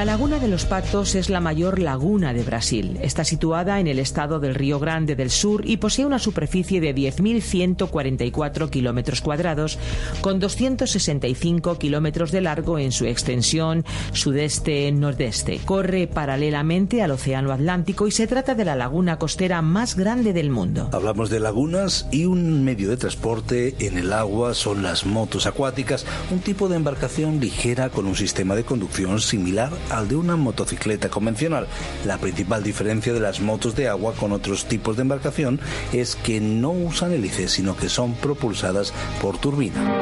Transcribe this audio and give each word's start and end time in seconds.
La 0.00 0.06
Laguna 0.06 0.38
de 0.38 0.48
los 0.48 0.64
Patos 0.64 1.14
es 1.14 1.28
la 1.28 1.40
mayor 1.40 1.78
laguna 1.78 2.32
de 2.32 2.42
Brasil. 2.42 2.98
Está 3.02 3.22
situada 3.22 3.80
en 3.80 3.86
el 3.86 3.98
estado 3.98 4.40
del 4.40 4.54
Río 4.54 4.78
Grande 4.78 5.14
del 5.14 5.28
Sur 5.28 5.68
y 5.68 5.76
posee 5.76 6.06
una 6.06 6.18
superficie 6.18 6.80
de 6.80 6.94
10.144 6.94 8.70
kilómetros 8.70 9.20
cuadrados, 9.20 9.78
con 10.22 10.40
265 10.40 11.76
kilómetros 11.76 12.32
de 12.32 12.40
largo 12.40 12.78
en 12.78 12.92
su 12.92 13.04
extensión 13.04 13.84
sudeste-nordeste. 14.14 15.60
Corre 15.66 16.06
paralelamente 16.06 17.02
al 17.02 17.10
Océano 17.10 17.52
Atlántico 17.52 18.06
y 18.06 18.10
se 18.10 18.26
trata 18.26 18.54
de 18.54 18.64
la 18.64 18.76
laguna 18.76 19.18
costera 19.18 19.60
más 19.60 19.96
grande 19.96 20.32
del 20.32 20.48
mundo. 20.48 20.88
Hablamos 20.92 21.28
de 21.28 21.40
lagunas 21.40 22.08
y 22.10 22.24
un 22.24 22.64
medio 22.64 22.88
de 22.88 22.96
transporte 22.96 23.74
en 23.80 23.98
el 23.98 24.14
agua 24.14 24.54
son 24.54 24.82
las 24.82 25.04
motos 25.04 25.44
acuáticas, 25.44 26.06
un 26.30 26.38
tipo 26.38 26.70
de 26.70 26.76
embarcación 26.76 27.38
ligera 27.38 27.90
con 27.90 28.06
un 28.06 28.16
sistema 28.16 28.54
de 28.54 28.64
conducción 28.64 29.20
similar 29.20 29.70
al 29.90 30.08
de 30.08 30.16
una 30.16 30.36
motocicleta 30.36 31.08
convencional. 31.08 31.66
La 32.04 32.18
principal 32.18 32.62
diferencia 32.62 33.12
de 33.12 33.20
las 33.20 33.40
motos 33.40 33.74
de 33.76 33.88
agua 33.88 34.14
con 34.14 34.32
otros 34.32 34.66
tipos 34.66 34.96
de 34.96 35.02
embarcación 35.02 35.60
es 35.92 36.16
que 36.16 36.40
no 36.40 36.70
usan 36.70 37.12
hélices, 37.12 37.52
sino 37.52 37.76
que 37.76 37.88
son 37.88 38.14
propulsadas 38.14 38.92
por 39.20 39.38
turbina. 39.38 40.00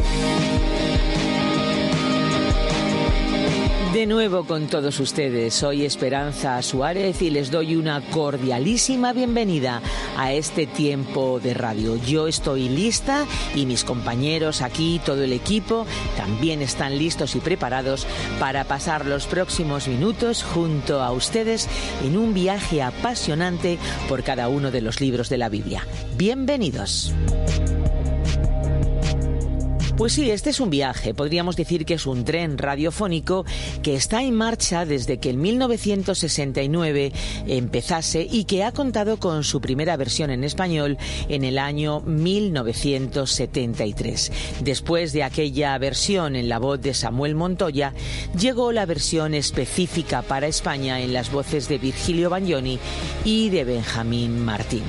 De 3.93 4.05
nuevo 4.05 4.45
con 4.45 4.67
todos 4.67 5.01
ustedes, 5.01 5.55
soy 5.55 5.87
Esperanza 5.87 6.61
Suárez 6.61 7.23
y 7.23 7.31
les 7.31 7.51
doy 7.51 7.75
una 7.75 8.03
cordialísima 8.03 9.15
bienvenida 9.15 9.81
a 10.19 10.35
este 10.35 10.67
tiempo 10.67 11.41
de 11.41 11.55
radio. 11.55 11.97
Yo 11.97 12.29
estoy 12.29 12.69
lista 12.69 13.25
y 13.55 13.65
mis 13.65 13.85
compañeros 13.85 14.61
aquí, 14.61 15.01
todo 15.07 15.23
el 15.23 15.33
equipo, 15.33 15.87
también 16.19 16.61
están 16.61 16.99
listos 16.99 17.35
y 17.35 17.41
preparados 17.41 18.07
para 18.39 18.65
pasar 18.65 19.07
los 19.07 19.27
próximos 19.27 19.89
minutos 19.89 20.43
junto 20.43 21.03
a 21.03 21.11
ustedes 21.11 21.67
en 22.05 22.19
un 22.19 22.35
viaje 22.35 22.83
apasionante 22.83 23.79
por 24.07 24.23
cada 24.23 24.49
uno 24.49 24.71
de 24.71 24.83
los 24.83 25.01
libros 25.01 25.31
de 25.31 25.39
la 25.39 25.49
Biblia. 25.49 25.87
Bienvenidos. 26.15 27.15
Pues 29.99 30.13
sí, 30.13 30.31
este 30.31 30.51
es 30.51 30.61
un 30.61 30.71
viaje, 30.71 31.13
podríamos 31.13 31.57
decir 31.57 31.85
que 31.85 31.95
es 31.95 32.07
un 32.07 32.25
tren 32.25 32.57
radiofónico 32.57 33.45
que 33.83 33.97
está 33.97 34.23
en 34.23 34.33
marcha 34.33 34.87
desde 34.87 35.19
que 35.19 35.31
en 35.31 35.41
1969 35.41 37.13
empezase 37.49 38.25
y 38.31 38.45
que 38.45 38.63
ha 38.63 38.71
contado 38.71 39.17
con 39.17 39.43
su 39.43 39.61
primera 39.61 39.97
versión 39.97 40.31
en 40.31 40.45
español 40.45 40.99
en 41.29 41.43
el 41.43 41.59
año 41.59 42.01
1973. 42.03 44.31
Después 44.63 45.13
de 45.13 45.25
aquella 45.25 45.77
versión 45.79 46.37
en 46.37 46.49
la 46.49 46.61
voz 46.61 46.81
de 46.81 46.95
Samuel 46.95 47.35
Montoya, 47.35 47.93
llegó 48.39 48.71
la 48.71 48.87
versión 48.87 49.35
específica 49.35 50.23
para 50.23 50.47
España 50.47 51.01
en 51.01 51.13
las 51.13 51.33
voces 51.33 51.69
de 51.69 51.79
Virgilio 51.79 52.31
Bagnoni 52.31 52.79
y 53.25 53.51
de 53.51 53.65
Benjamín 53.65 54.45
Martín. 54.45 54.85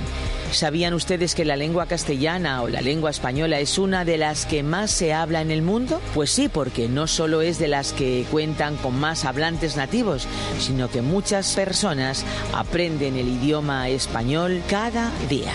¿Sabían 0.51 0.93
ustedes 0.93 1.35
que 1.35 1.45
la 1.45 1.55
lengua 1.55 1.85
castellana 1.85 2.63
o 2.63 2.67
la 2.67 2.81
lengua 2.81 3.11
española 3.11 3.59
es 3.59 3.77
una 3.77 4.03
de 4.03 4.17
las 4.17 4.45
que 4.45 4.63
más 4.63 4.89
se 4.89 5.13
habla 5.13 5.41
en 5.41 5.51
el 5.51 5.61
mundo? 5.61 6.01
Pues 6.13 6.31
sí, 6.31 6.49
porque 6.49 6.87
no 6.87 7.07
solo 7.07 7.41
es 7.41 7.59
de 7.59 7.67
las 7.67 7.93
que 7.93 8.25
cuentan 8.31 8.75
con 8.77 8.99
más 8.99 9.25
hablantes 9.25 9.77
nativos, 9.77 10.27
sino 10.59 10.89
que 10.89 11.01
muchas 11.01 11.53
personas 11.55 12.25
aprenden 12.53 13.15
el 13.15 13.27
idioma 13.27 13.89
español 13.89 14.61
cada 14.67 15.11
día. 15.29 15.53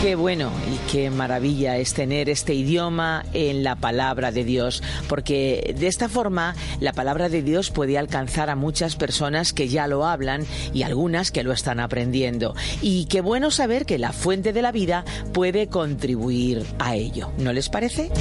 Qué 0.00 0.14
bueno 0.14 0.52
y 0.72 0.92
qué 0.92 1.10
maravilla 1.10 1.76
es 1.76 1.92
tener 1.92 2.28
este 2.28 2.54
idioma 2.54 3.24
en 3.32 3.64
la 3.64 3.74
palabra 3.74 4.30
de 4.30 4.44
Dios, 4.44 4.80
porque 5.08 5.74
de 5.76 5.88
esta 5.88 6.08
forma 6.08 6.54
la 6.78 6.92
palabra 6.92 7.28
de 7.28 7.42
Dios 7.42 7.72
puede 7.72 7.98
alcanzar 7.98 8.48
a 8.48 8.54
muchas 8.54 8.94
personas 8.94 9.52
que 9.52 9.66
ya 9.66 9.88
lo 9.88 10.06
hablan 10.06 10.46
y 10.72 10.84
algunas 10.84 11.32
que 11.32 11.42
lo 11.42 11.52
están 11.52 11.80
aprendiendo. 11.80 12.54
Y 12.80 13.06
qué 13.06 13.20
bueno 13.22 13.50
saber 13.50 13.86
que 13.86 13.98
la 13.98 14.12
fuente 14.12 14.52
de 14.52 14.62
la 14.62 14.70
vida 14.70 15.04
puede 15.32 15.66
contribuir 15.66 16.64
a 16.78 16.94
ello. 16.94 17.32
¿No 17.36 17.52
les 17.52 17.68
parece? 17.68 18.12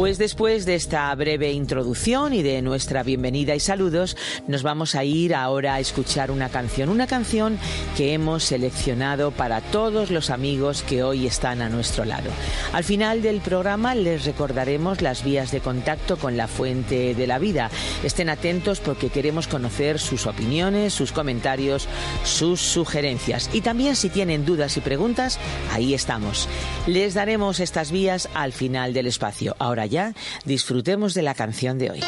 Pues 0.00 0.16
después 0.16 0.64
de 0.64 0.76
esta 0.76 1.14
breve 1.14 1.52
introducción 1.52 2.32
y 2.32 2.42
de 2.42 2.62
nuestra 2.62 3.02
bienvenida 3.02 3.54
y 3.54 3.60
saludos, 3.60 4.16
nos 4.46 4.62
vamos 4.62 4.94
a 4.94 5.04
ir 5.04 5.34
ahora 5.34 5.74
a 5.74 5.80
escuchar 5.80 6.30
una 6.30 6.48
canción, 6.48 6.88
una 6.88 7.06
canción 7.06 7.58
que 7.98 8.14
hemos 8.14 8.44
seleccionado 8.44 9.30
para 9.30 9.60
todos 9.60 10.10
los 10.10 10.30
amigos 10.30 10.82
que 10.82 11.02
hoy 11.02 11.26
están 11.26 11.60
a 11.60 11.68
nuestro 11.68 12.06
lado. 12.06 12.30
Al 12.72 12.82
final 12.82 13.20
del 13.20 13.42
programa 13.42 13.94
les 13.94 14.24
recordaremos 14.24 15.02
las 15.02 15.22
vías 15.22 15.50
de 15.50 15.60
contacto 15.60 16.16
con 16.16 16.38
la 16.38 16.48
fuente 16.48 17.14
de 17.14 17.26
la 17.26 17.38
vida. 17.38 17.70
Estén 18.02 18.30
atentos 18.30 18.80
porque 18.80 19.10
queremos 19.10 19.48
conocer 19.48 19.98
sus 19.98 20.26
opiniones, 20.26 20.94
sus 20.94 21.12
comentarios, 21.12 21.88
sus 22.24 22.62
sugerencias. 22.62 23.50
Y 23.52 23.60
también 23.60 23.94
si 23.96 24.08
tienen 24.08 24.46
dudas 24.46 24.78
y 24.78 24.80
preguntas, 24.80 25.38
ahí 25.74 25.92
estamos. 25.92 26.48
Les 26.86 27.12
daremos 27.12 27.60
estas 27.60 27.90
vías 27.90 28.30
al 28.32 28.54
final 28.54 28.94
del 28.94 29.06
espacio. 29.06 29.54
Ahora 29.58 29.89
ya, 29.90 30.14
disfrutemos 30.44 31.12
de 31.14 31.22
la 31.22 31.34
canción 31.34 31.78
de 31.78 31.90
hoy. 31.90 32.00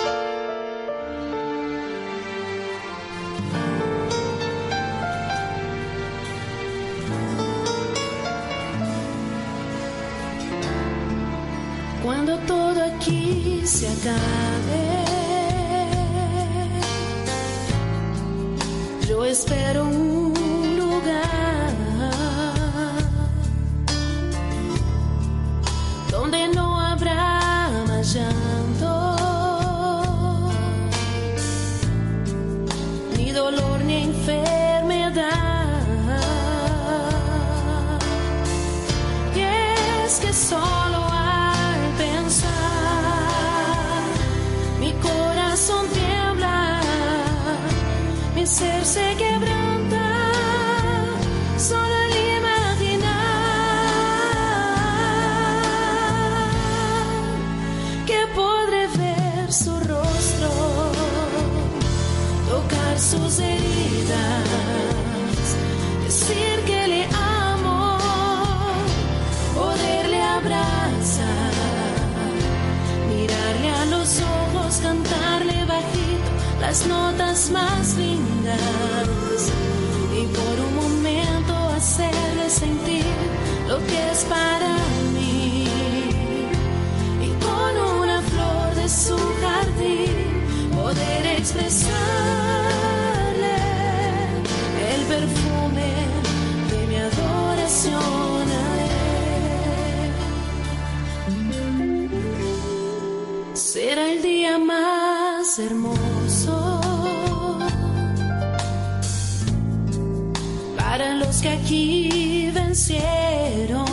Para 111.03 111.15
los 111.17 111.43
que 111.43 111.49
aquí 111.49 112.51
vencieron. 112.55 113.85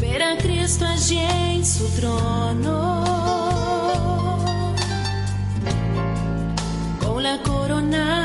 Ver 0.00 0.22
a 0.22 0.36
Cristo 0.38 0.84
allí 0.84 1.18
en 1.18 1.64
su 1.64 1.86
trono, 1.98 3.04
con 7.00 7.22
la 7.22 7.38
corona 7.42 8.23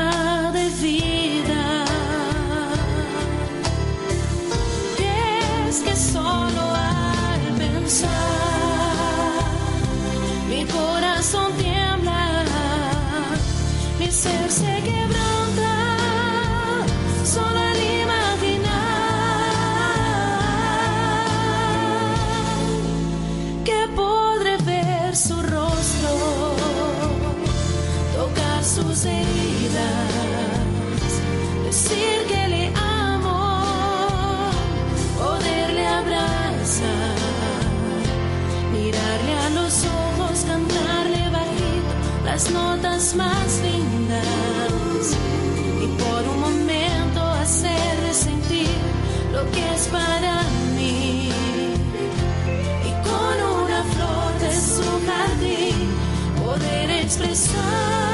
los 39.70 39.84
ojos, 39.84 40.44
cantarle 40.48 41.30
bajito 41.30 41.92
las 42.24 42.50
notas 42.50 43.14
más 43.14 43.60
lindas. 43.62 45.16
Y 45.80 45.86
por 46.02 46.22
un 46.32 46.40
momento 46.40 47.20
hacerle 47.22 48.12
sentir 48.12 48.68
lo 49.32 49.48
que 49.52 49.74
es 49.74 49.86
para 49.88 50.42
mí. 50.76 51.30
Y 52.88 52.92
con 53.06 53.36
una 53.62 53.82
flor 53.92 54.30
de 54.40 54.52
su 54.74 54.88
jardín 55.06 55.88
poder 56.44 56.90
expresarle 56.90 58.09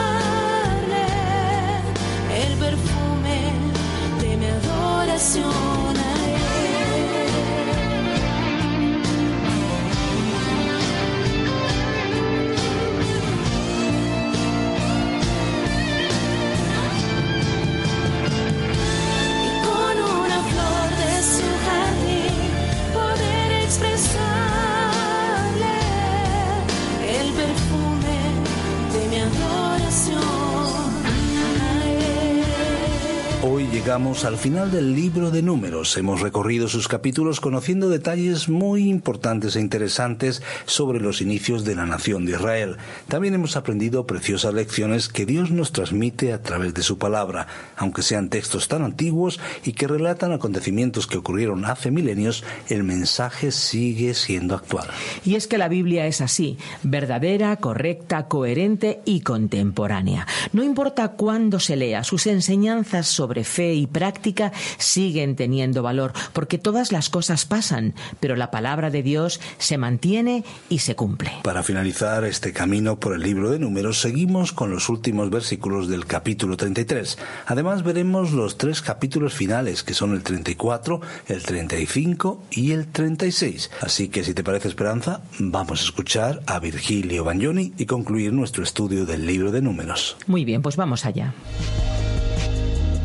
llegamos 33.77 34.25
al 34.25 34.39
final 34.39 34.73
del 34.73 34.95
libro 34.95 35.31
de 35.31 35.43
números. 35.43 35.99
Hemos 35.99 36.23
recorrido 36.23 36.67
sus 36.67 36.89
capítulos 36.89 37.41
conociendo 37.41 37.91
detalles 37.91 38.49
muy 38.49 38.89
importantes 38.89 39.55
e 39.55 39.61
interesantes 39.61 40.43
sobre 40.65 40.99
los 40.99 41.21
inicios 41.21 41.63
de 41.67 41.75
la 41.75 41.85
nación 41.85 42.25
de 42.25 42.33
Israel. 42.33 42.79
También 43.07 43.35
hemos 43.35 43.55
aprendido 43.55 44.07
preciosas 44.07 44.55
lecciones 44.55 45.11
que 45.11 45.27
Dios 45.27 45.51
nos 45.51 45.73
transmite 45.73 46.33
a 46.33 46.41
través 46.41 46.73
de 46.73 46.83
su 46.83 46.97
palabra. 46.97 47.49
Aunque 47.77 48.01
sean 48.01 48.31
textos 48.31 48.67
tan 48.67 48.83
antiguos 48.83 49.41
y 49.63 49.75
que 49.75 49.87
relatan 49.87 50.33
acontecimientos 50.33 51.07
que 51.07 51.19
ocurrieron 51.19 51.67
hace 51.67 51.91
milenios, 51.91 52.45
el 52.71 52.83
mensaje 52.83 53.53
sigue 53.53 54.15
siendo 54.15 54.55
actual. 54.55 54.89
Y 55.23 55.35
es 55.35 55.47
que 55.47 55.59
la 55.59 55.69
Biblia 55.69 56.07
es 56.07 56.23
así, 56.23 56.57
verdadera, 56.83 57.55
correcta, 57.57 58.27
coherente 58.27 59.03
y 59.05 59.21
contemporánea. 59.21 60.27
No 60.55 60.65
importa 60.65 61.09
cuándo 61.09 61.61
se 61.61 61.77
lea, 61.77 62.05
sus 62.05 62.27
enseñanzas 62.27 63.07
sobre 63.07 63.45
fe 63.45 63.66
y 63.75 63.87
práctica 63.87 64.53
siguen 64.79 65.37
teniendo 65.37 65.83
valor, 65.83 66.13
porque 66.33 66.59
todas 66.59 66.93
las 66.93 67.11
cosas 67.11 67.45
pasan, 67.45 67.95
pero 68.21 68.37
la 68.37 68.51
palabra 68.51 68.91
de 68.91 69.03
Dios 69.03 69.41
se 69.59 69.79
mantiene 69.79 70.45
y 70.69 70.81
se 70.81 70.97
cumple. 70.97 71.33
Para 71.43 71.63
finalizar 71.63 72.25
este 72.25 72.53
camino 72.53 72.99
por 72.99 73.15
el 73.15 73.23
libro 73.23 73.51
de 73.51 73.59
números, 73.59 74.01
seguimos 74.01 74.53
con 74.53 74.71
los 74.71 74.89
últimos 74.89 75.31
versículos 75.31 75.89
del 75.89 76.07
capítulo 76.07 76.57
33. 76.57 77.19
Además 77.47 77.83
veremos 77.83 78.33
los 78.33 78.59
tres 78.59 78.83
capítulos 78.83 79.35
finales, 79.35 79.83
que 79.83 79.95
son 79.95 80.13
el 80.13 80.23
34, 80.23 81.01
el 81.29 81.43
35 81.43 82.43
y 82.51 82.73
el 82.73 82.89
36. 82.89 83.71
Así 83.81 84.09
que 84.09 84.25
si 84.25 84.35
te 84.35 84.45
parece 84.45 84.69
Esperanza, 84.69 85.23
vamos 85.39 85.81
a 85.81 85.85
escuchar 85.85 86.43
a 86.47 86.59
Virgilio 86.59 87.25
Bagnoni 87.25 87.73
y 87.79 87.87
concluir 87.87 88.33
nuestro 88.33 88.63
estudio 88.63 89.07
del 89.07 89.27
libro 89.27 89.51
de 89.51 89.63
números. 89.63 90.17
Muy 90.27 90.45
bien, 90.45 90.63
pues 90.63 90.77
vamos 90.77 91.05
allá. 91.05 91.35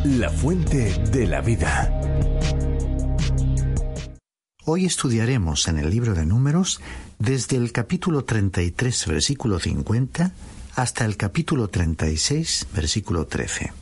La 0.04 0.32
fuente 0.32 0.98
de 1.12 1.28
la 1.28 1.42
vida. 1.42 2.02
Hoy 4.66 4.86
estudiaremos 4.86 5.68
en 5.68 5.78
el 5.78 5.92
libro 5.92 6.16
de 6.16 6.26
números 6.26 6.82
desde 7.20 7.58
el 7.58 7.72
capítulo 7.72 8.26
33, 8.26 9.06
versículo 9.06 9.60
50, 9.60 10.32
hasta 10.76 11.06
el 11.06 11.18
capítulo 11.18 11.68
36, 11.68 12.68
versículo 12.74 13.28
13. 13.28 13.74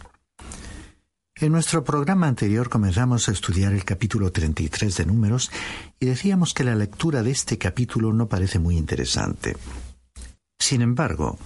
En 1.37 1.53
nuestro 1.53 1.85
programa 1.85 2.27
anterior 2.27 2.67
comenzamos 2.67 3.29
a 3.29 3.31
estudiar 3.31 3.71
el 3.71 3.85
capítulo 3.85 4.29
33 4.29 4.97
de 4.97 5.05
números 5.05 5.49
y 6.01 6.07
decíamos 6.07 6.53
que 6.53 6.65
la 6.65 6.75
lectura 6.75 7.23
de 7.23 7.31
este 7.31 7.57
capítulo 7.57 8.11
no 8.11 8.27
parece 8.27 8.59
muy 8.59 8.75
interesante. 8.75 9.55
Sin 10.59 10.81
embargo, 10.81 11.39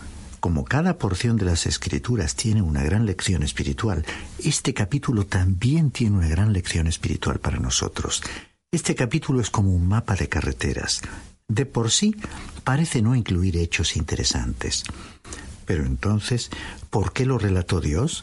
como 0.44 0.66
cada 0.66 0.98
porción 0.98 1.38
de 1.38 1.46
las 1.46 1.66
escrituras 1.68 2.36
tiene 2.36 2.62
una 2.62 2.84
gran 2.84 3.06
lección 3.06 3.44
espiritual, 3.44 4.06
este 4.44 4.74
capítulo 4.74 5.26
también 5.26 5.90
tiene 5.90 6.18
una 6.18 6.28
gran 6.28 6.52
lección 6.52 6.86
espiritual 6.88 7.40
para 7.40 7.60
nosotros. 7.60 8.22
Este 8.70 8.94
capítulo 8.94 9.40
es 9.40 9.50
como 9.50 9.74
un 9.74 9.88
mapa 9.88 10.16
de 10.16 10.28
carreteras. 10.28 11.02
De 11.48 11.66
por 11.66 11.92
sí 11.92 12.18
parece 12.66 13.02
no 13.02 13.16
incluir 13.16 13.56
hechos 13.56 13.96
interesantes. 13.96 14.84
Pero 15.66 15.86
entonces, 15.86 16.50
¿por 16.90 17.14
qué 17.14 17.26
lo 17.26 17.38
relató 17.38 17.80
Dios? 17.80 18.22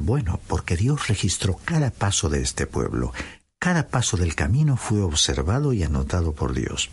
Bueno, 0.00 0.40
porque 0.48 0.76
Dios 0.76 1.06
registró 1.06 1.60
cada 1.64 1.92
paso 1.92 2.28
de 2.28 2.42
este 2.42 2.66
pueblo. 2.66 3.12
Cada 3.60 3.86
paso 3.86 4.16
del 4.16 4.34
camino 4.34 4.76
fue 4.76 5.02
observado 5.02 5.72
y 5.72 5.84
anotado 5.84 6.32
por 6.32 6.52
Dios. 6.52 6.90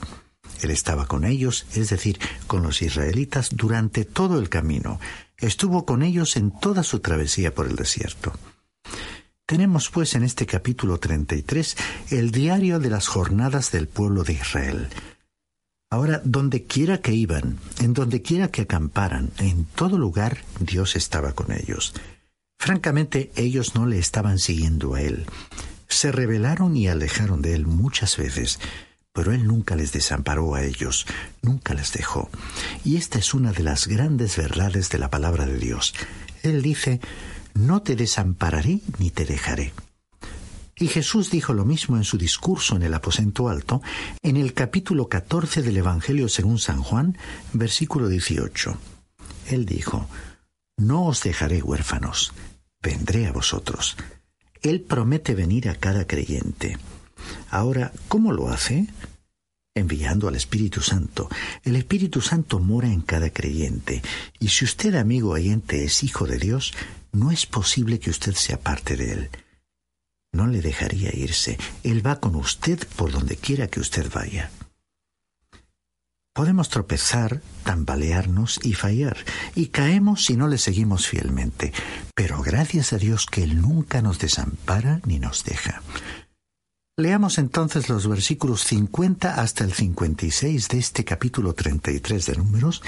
Él 0.62 0.72
estaba 0.72 1.08
con 1.08 1.26
ellos, 1.26 1.66
es 1.74 1.90
decir, 1.90 2.20
con 2.48 2.64
los 2.64 2.82
israelitas, 2.82 3.50
durante 3.52 4.06
todo 4.06 4.40
el 4.40 4.50
camino. 4.50 5.00
Estuvo 5.38 5.86
con 5.86 6.04
ellos 6.04 6.38
en 6.38 6.52
toda 6.52 6.84
su 6.84 7.00
travesía 7.00 7.54
por 7.54 7.68
el 7.68 7.76
desierto. 7.76 8.34
Tenemos 9.46 9.92
pues 9.92 10.16
en 10.16 10.24
este 10.24 10.48
capítulo 10.48 10.98
33 10.98 11.76
el 12.10 12.32
diario 12.32 12.80
de 12.80 12.90
las 12.90 13.08
jornadas 13.08 13.72
del 13.72 13.88
pueblo 13.88 14.24
de 14.24 14.34
Israel. 14.34 14.88
Ahora, 15.92 16.20
donde 16.26 16.64
quiera 16.64 17.00
que 17.00 17.14
iban, 17.14 17.60
en 17.80 17.94
donde 17.94 18.24
quiera 18.24 18.50
que 18.50 18.64
acamparan, 18.64 19.30
en 19.38 19.66
todo 19.66 20.00
lugar 20.00 20.40
Dios 20.60 20.96
estaba 20.96 21.34
con 21.34 21.52
ellos. 21.52 21.94
Francamente, 22.58 23.32
ellos 23.36 23.76
no 23.76 23.86
le 23.86 24.00
estaban 24.00 24.40
siguiendo 24.40 24.96
a 24.96 25.02
Él. 25.02 25.28
Se 25.88 26.12
rebelaron 26.12 26.76
y 26.76 26.88
alejaron 26.88 27.44
de 27.44 27.54
Él 27.54 27.68
muchas 27.68 28.18
veces, 28.18 28.60
pero 29.16 29.32
Él 29.32 29.48
nunca 29.48 29.78
les 29.78 29.94
desamparó 29.94 30.56
a 30.56 30.64
ellos, 30.64 31.08
nunca 31.42 31.74
les 31.74 31.94
dejó. 31.94 32.30
Y 32.84 32.98
esta 32.98 33.18
es 33.18 33.34
una 33.34 33.54
de 33.54 33.64
las 33.64 33.88
grandes 33.88 34.36
verdades 34.36 34.90
de 34.90 35.00
la 35.00 35.10
palabra 35.10 35.46
de 35.46 35.58
Dios. 35.58 35.94
Él 36.44 36.62
dice, 36.62 37.00
no 37.54 37.82
te 37.82 37.96
desampararé 37.96 38.82
ni 39.00 39.12
te 39.12 39.24
dejaré. 39.24 39.72
Y 40.78 40.88
Jesús 40.88 41.32
dijo 41.32 41.54
lo 41.54 41.64
mismo 41.64 41.96
en 41.96 42.04
su 42.04 42.18
discurso 42.18 42.76
en 42.76 42.84
el 42.84 42.94
aposento 42.94 43.48
alto, 43.48 43.82
en 44.22 44.36
el 44.36 44.54
capítulo 44.54 45.08
14 45.08 45.62
del 45.62 45.78
Evangelio 45.78 46.28
según 46.28 46.60
San 46.60 46.84
Juan, 46.84 47.18
versículo 47.54 48.10
18. 48.10 48.78
Él 49.48 49.66
dijo, 49.66 50.10
No 50.76 51.06
os 51.06 51.24
dejaré 51.24 51.62
huérfanos, 51.62 52.34
vendré 52.82 53.28
a 53.28 53.32
vosotros. 53.32 53.96
Él 54.62 54.82
promete 54.82 55.36
venir 55.36 55.70
a 55.70 55.76
cada 55.76 56.06
creyente. 56.06 56.78
Ahora, 57.50 57.92
¿cómo 58.08 58.32
lo 58.32 58.50
hace? 58.50 58.88
enviando 59.76 60.30
al 60.30 60.36
Espíritu 60.36 60.82
Santo. 60.82 61.30
El 61.64 61.76
Espíritu 61.76 62.22
Santo 62.22 62.60
mora 62.60 62.88
en 62.88 63.02
cada 63.02 63.30
creyente, 63.30 64.02
y 64.40 64.48
si 64.48 64.64
usted, 64.64 64.96
amigo 64.96 65.32
oyente, 65.32 65.84
es 65.84 66.02
hijo 66.04 66.26
de 66.26 66.38
Dios, 66.38 66.74
no 67.12 67.32
es 67.32 67.46
posible 67.46 68.00
que 68.00 68.10
usted 68.10 68.34
sea 68.34 68.58
parte 68.58 68.96
de 68.96 69.12
él. 69.12 69.30
No 70.32 70.48
le 70.48 70.62
dejaría 70.62 71.14
irse. 71.16 71.58
Él 71.84 72.06
va 72.06 72.20
con 72.20 72.36
usted 72.36 72.88
por 72.96 73.12
donde 73.12 73.36
quiera 73.36 73.68
que 73.68 73.80
usted 73.80 74.12
vaya. 74.14 74.50
Podemos 76.34 76.68
tropezar, 76.68 77.42
tambalearnos 77.64 78.60
y 78.64 78.74
fallar, 78.74 79.18
y 79.56 79.68
caemos 79.68 80.26
si 80.26 80.36
no 80.36 80.50
le 80.50 80.58
seguimos 80.58 81.08
fielmente, 81.08 81.72
pero 82.14 82.42
gracias 82.42 82.92
a 82.92 82.98
Dios 82.98 83.26
que 83.26 83.44
Él 83.44 83.62
nunca 83.62 84.02
nos 84.02 84.20
desampara 84.20 85.00
ni 85.06 85.20
nos 85.20 85.46
deja. 85.46 85.82
Leamos 86.98 87.40
entonces 87.40 87.90
los 87.90 88.08
versículos 88.08 88.64
50 88.64 89.42
hasta 89.42 89.66
el 89.66 89.74
56 89.74 90.70
de 90.70 90.78
este 90.78 91.04
capítulo 91.04 91.54
33 91.54 92.26
de 92.26 92.36
Números, 92.38 92.82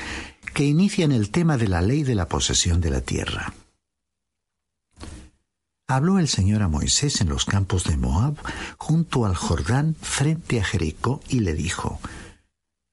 que 0.54 0.64
inician 0.64 1.12
el 1.12 1.30
tema 1.30 1.58
de 1.58 1.68
la 1.68 1.82
ley 1.82 2.04
de 2.04 2.16
la 2.16 2.30
posesión 2.30 2.80
de 2.80 2.90
la 2.90 3.02
tierra. 3.02 3.54
Habló 5.90 6.20
el 6.20 6.30
Señor 6.30 6.64
a 6.64 6.70
Moisés 6.70 7.20
en 7.20 7.28
los 7.28 7.44
campos 7.44 7.84
de 7.84 7.98
Moab, 7.98 8.38
junto 8.78 9.26
al 9.26 9.36
Jordán, 9.36 9.98
frente 10.02 10.62
a 10.62 10.64
Jericó, 10.64 11.20
y 11.28 11.42
le 11.42 11.54
dijo, 11.54 12.00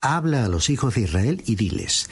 Habla 0.02 0.44
a 0.44 0.48
los 0.48 0.68
hijos 0.68 0.96
de 0.96 1.02
Israel 1.02 1.44
y 1.46 1.54
diles, 1.54 2.10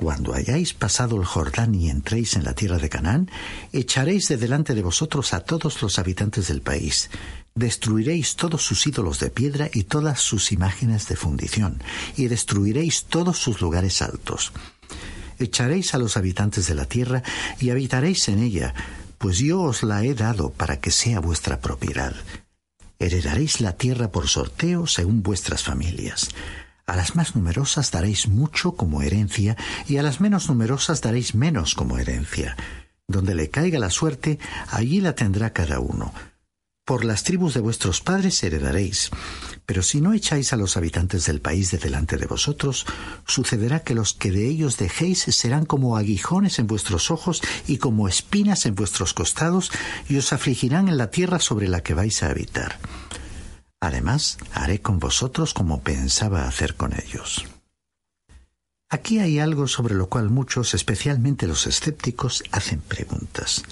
cuando 0.00 0.32
hayáis 0.32 0.72
pasado 0.72 1.16
el 1.16 1.26
Jordán 1.26 1.74
y 1.74 1.90
entréis 1.90 2.34
en 2.34 2.44
la 2.44 2.54
tierra 2.54 2.78
de 2.78 2.88
Canaán, 2.88 3.30
echaréis 3.70 4.28
de 4.28 4.38
delante 4.38 4.74
de 4.74 4.82
vosotros 4.82 5.34
a 5.34 5.40
todos 5.40 5.82
los 5.82 5.98
habitantes 5.98 6.48
del 6.48 6.62
país. 6.62 7.10
Destruiréis 7.54 8.36
todos 8.36 8.62
sus 8.62 8.86
ídolos 8.86 9.18
de 9.18 9.30
piedra 9.30 9.68
y 9.72 9.84
todas 9.84 10.20
sus 10.20 10.52
imágenes 10.52 11.08
de 11.08 11.16
fundición, 11.16 11.82
y 12.16 12.28
destruiréis 12.28 13.04
todos 13.04 13.38
sus 13.38 13.60
lugares 13.60 14.02
altos. 14.02 14.52
Echaréis 15.38 15.94
a 15.94 15.98
los 15.98 16.16
habitantes 16.16 16.66
de 16.66 16.74
la 16.74 16.84
tierra 16.84 17.22
y 17.58 17.70
habitaréis 17.70 18.28
en 18.28 18.40
ella, 18.40 18.74
pues 19.18 19.38
yo 19.38 19.62
os 19.62 19.82
la 19.82 20.04
he 20.04 20.14
dado 20.14 20.50
para 20.50 20.80
que 20.80 20.90
sea 20.90 21.20
vuestra 21.20 21.60
propiedad. 21.60 22.14
Heredaréis 22.98 23.60
la 23.60 23.72
tierra 23.72 24.12
por 24.12 24.28
sorteo 24.28 24.86
según 24.86 25.22
vuestras 25.22 25.62
familias. 25.62 26.28
A 26.86 26.96
las 26.96 27.16
más 27.16 27.34
numerosas 27.34 27.90
daréis 27.90 28.28
mucho 28.28 28.72
como 28.72 29.00
herencia, 29.00 29.56
y 29.88 29.96
a 29.96 30.02
las 30.02 30.20
menos 30.20 30.48
numerosas 30.48 31.00
daréis 31.00 31.34
menos 31.34 31.74
como 31.74 31.98
herencia. 31.98 32.56
Donde 33.08 33.34
le 33.34 33.48
caiga 33.48 33.78
la 33.78 33.90
suerte, 33.90 34.38
allí 34.68 35.00
la 35.00 35.14
tendrá 35.14 35.52
cada 35.52 35.80
uno. 35.80 36.12
Por 36.90 37.04
las 37.04 37.22
tribus 37.22 37.54
de 37.54 37.60
vuestros 37.60 38.00
padres 38.00 38.42
heredaréis. 38.42 39.10
Pero 39.64 39.80
si 39.80 40.00
no 40.00 40.12
echáis 40.12 40.52
a 40.52 40.56
los 40.56 40.76
habitantes 40.76 41.24
del 41.24 41.40
país 41.40 41.70
de 41.70 41.78
delante 41.78 42.16
de 42.16 42.26
vosotros, 42.26 42.84
sucederá 43.28 43.84
que 43.84 43.94
los 43.94 44.12
que 44.12 44.32
de 44.32 44.48
ellos 44.48 44.76
dejéis 44.76 45.20
serán 45.20 45.66
como 45.66 45.96
aguijones 45.96 46.58
en 46.58 46.66
vuestros 46.66 47.12
ojos 47.12 47.42
y 47.68 47.78
como 47.78 48.08
espinas 48.08 48.66
en 48.66 48.74
vuestros 48.74 49.14
costados, 49.14 49.70
y 50.08 50.16
os 50.16 50.32
afligirán 50.32 50.88
en 50.88 50.98
la 50.98 51.12
tierra 51.12 51.38
sobre 51.38 51.68
la 51.68 51.80
que 51.84 51.94
vais 51.94 52.24
a 52.24 52.30
habitar. 52.30 52.80
Además, 53.78 54.38
haré 54.52 54.80
con 54.80 54.98
vosotros 54.98 55.54
como 55.54 55.82
pensaba 55.82 56.48
hacer 56.48 56.74
con 56.74 56.92
ellos. 57.00 57.44
Aquí 58.88 59.20
hay 59.20 59.38
algo 59.38 59.68
sobre 59.68 59.94
lo 59.94 60.08
cual 60.08 60.28
muchos, 60.28 60.74
especialmente 60.74 61.46
los 61.46 61.68
escépticos, 61.68 62.42
hacen 62.50 62.80
preguntas. 62.80 63.62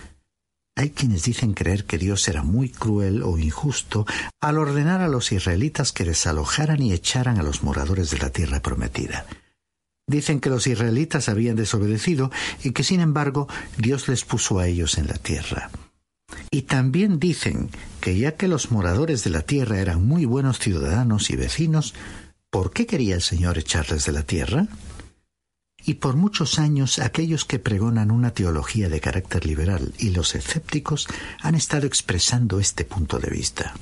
Hay 0.78 0.90
quienes 0.90 1.24
dicen 1.24 1.54
creer 1.54 1.86
que 1.86 1.98
Dios 1.98 2.28
era 2.28 2.44
muy 2.44 2.68
cruel 2.68 3.24
o 3.24 3.36
injusto 3.36 4.06
al 4.40 4.58
ordenar 4.58 5.00
a 5.00 5.08
los 5.08 5.32
israelitas 5.32 5.90
que 5.90 6.04
desalojaran 6.04 6.80
y 6.80 6.92
echaran 6.92 7.40
a 7.40 7.42
los 7.42 7.64
moradores 7.64 8.10
de 8.10 8.18
la 8.18 8.30
tierra 8.30 8.62
prometida. 8.62 9.26
Dicen 10.06 10.38
que 10.38 10.50
los 10.50 10.68
israelitas 10.68 11.28
habían 11.28 11.56
desobedecido 11.56 12.30
y 12.62 12.70
que 12.70 12.84
sin 12.84 13.00
embargo 13.00 13.48
Dios 13.76 14.06
les 14.06 14.24
puso 14.24 14.60
a 14.60 14.68
ellos 14.68 14.98
en 14.98 15.08
la 15.08 15.14
tierra. 15.14 15.68
Y 16.48 16.62
también 16.62 17.18
dicen 17.18 17.70
que 18.00 18.16
ya 18.16 18.36
que 18.36 18.46
los 18.46 18.70
moradores 18.70 19.24
de 19.24 19.30
la 19.30 19.42
tierra 19.42 19.80
eran 19.80 20.06
muy 20.06 20.26
buenos 20.26 20.60
ciudadanos 20.60 21.30
y 21.30 21.34
vecinos, 21.34 21.92
¿por 22.50 22.72
qué 22.72 22.86
quería 22.86 23.16
el 23.16 23.22
Señor 23.22 23.58
echarles 23.58 24.04
de 24.04 24.12
la 24.12 24.22
tierra? 24.22 24.68
Y 25.88 25.94
por 25.94 26.16
muchos 26.16 26.58
años 26.58 26.98
aquellos 26.98 27.46
que 27.46 27.58
pregonan 27.58 28.10
una 28.10 28.32
teología 28.32 28.90
de 28.90 29.00
carácter 29.00 29.46
liberal 29.46 29.94
y 29.96 30.10
los 30.10 30.34
escépticos 30.34 31.08
han 31.40 31.54
estado 31.54 31.86
expresando 31.86 32.60
este 32.60 32.84
punto 32.84 33.18
de 33.18 33.30
vista. 33.30 33.72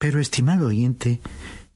Pero, 0.00 0.18
estimado 0.18 0.66
oyente, 0.66 1.20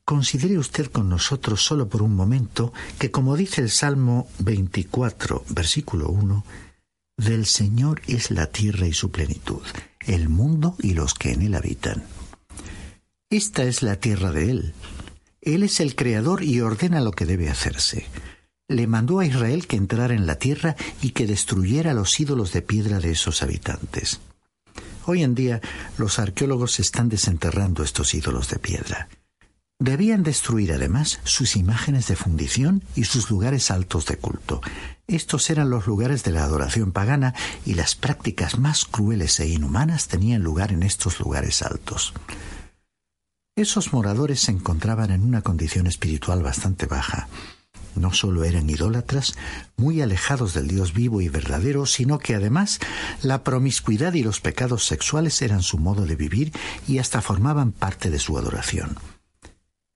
considere 0.05 0.59
usted 0.59 0.91
con 0.91 1.09
nosotros 1.09 1.65
solo 1.65 1.89
por 1.89 2.03
un 2.03 2.17
momento 2.17 2.73
que, 2.99 3.13
como 3.13 3.37
dice 3.37 3.61
el 3.61 3.71
Salmo 3.71 4.27
24, 4.41 5.45
versículo 5.51 6.09
1, 6.09 6.45
del 7.17 7.47
Señor 7.47 8.03
es 8.09 8.33
la 8.33 8.49
tierra 8.49 8.89
y 8.89 8.93
su 8.93 9.13
plenitud, 9.13 9.63
el 10.01 10.29
mundo 10.29 10.75
y 10.81 10.95
los 10.95 11.15
que 11.15 11.31
en 11.31 11.43
él 11.43 11.55
habitan. 11.55 12.03
Esta 13.31 13.63
es 13.63 13.83
la 13.83 14.01
tierra 14.01 14.33
de 14.33 14.51
Él. 14.51 14.75
Él 15.47 15.63
es 15.63 15.79
el 15.79 15.95
Creador 15.95 16.43
y 16.43 16.61
ordena 16.61 17.01
lo 17.01 17.13
que 17.13 17.25
debe 17.25 17.49
hacerse. 17.49 18.05
Le 18.67 18.89
mandó 18.89 19.21
a 19.21 19.27
Israel 19.27 19.69
que 19.69 19.77
entrara 19.77 20.13
en 20.13 20.27
la 20.27 20.41
tierra 20.41 20.75
y 21.01 21.11
que 21.11 21.29
destruyera 21.29 21.95
los 21.95 22.19
ídolos 22.19 22.53
de 22.53 22.63
piedra 22.63 22.99
de 22.99 23.13
esos 23.13 23.45
habitantes. 23.45 24.19
Hoy 25.05 25.23
en 25.23 25.37
día 25.37 25.61
los 25.99 26.19
arqueólogos 26.19 26.81
están 26.81 27.09
desenterrando 27.09 27.85
estos 27.85 28.13
ídolos 28.13 28.51
de 28.51 28.59
piedra. 28.59 29.09
Debían 29.79 30.25
destruir 30.25 30.73
además 30.73 31.21
sus 31.23 31.55
imágenes 31.55 32.09
de 32.09 32.17
fundición 32.17 32.83
y 32.97 33.05
sus 33.05 33.31
lugares 33.31 33.71
altos 33.71 34.07
de 34.07 34.17
culto. 34.17 34.61
Estos 35.07 35.49
eran 35.49 35.71
los 35.71 35.87
lugares 35.87 36.25
de 36.25 36.33
la 36.33 36.43
adoración 36.43 36.91
pagana 36.91 37.35
y 37.65 37.75
las 37.75 37.95
prácticas 37.95 38.59
más 38.59 38.85
crueles 38.85 39.39
e 39.39 39.47
inhumanas 39.47 40.09
tenían 40.09 40.43
lugar 40.43 40.73
en 40.73 40.83
estos 40.83 41.21
lugares 41.21 41.63
altos. 41.63 42.15
Esos 43.57 43.95
moradores 43.95 44.41
se 44.41 44.53
encontraban 44.53 45.11
en 45.11 45.23
una 45.23 45.41
condición 45.41 45.87
espiritual 45.87 46.43
bastante 46.43 46.85
baja. 46.85 47.27
No 47.95 48.13
solo 48.13 48.45
eran 48.45 48.69
idólatras, 48.69 49.35
muy 49.79 50.03
alejados 50.03 50.53
del 50.53 50.69
Dios 50.69 50.93
vivo 50.93 51.23
y 51.23 51.31
verdadero, 51.31 51.87
sino 51.87 52.19
que 52.19 52.35
además 52.35 52.81
la 53.23 53.45
promiscuidad 53.45 54.13
y 54.13 54.23
los 54.23 54.41
pecados 54.41 54.85
sexuales 54.85 55.41
eran 55.41 55.63
su 55.63 55.79
modo 55.79 56.05
de 56.05 56.17
vivir 56.17 56.53
y 56.87 56.99
hasta 56.99 57.23
formaban 57.23 57.73
parte 57.73 58.11
de 58.11 58.19
su 58.19 58.37
adoración. 58.37 58.99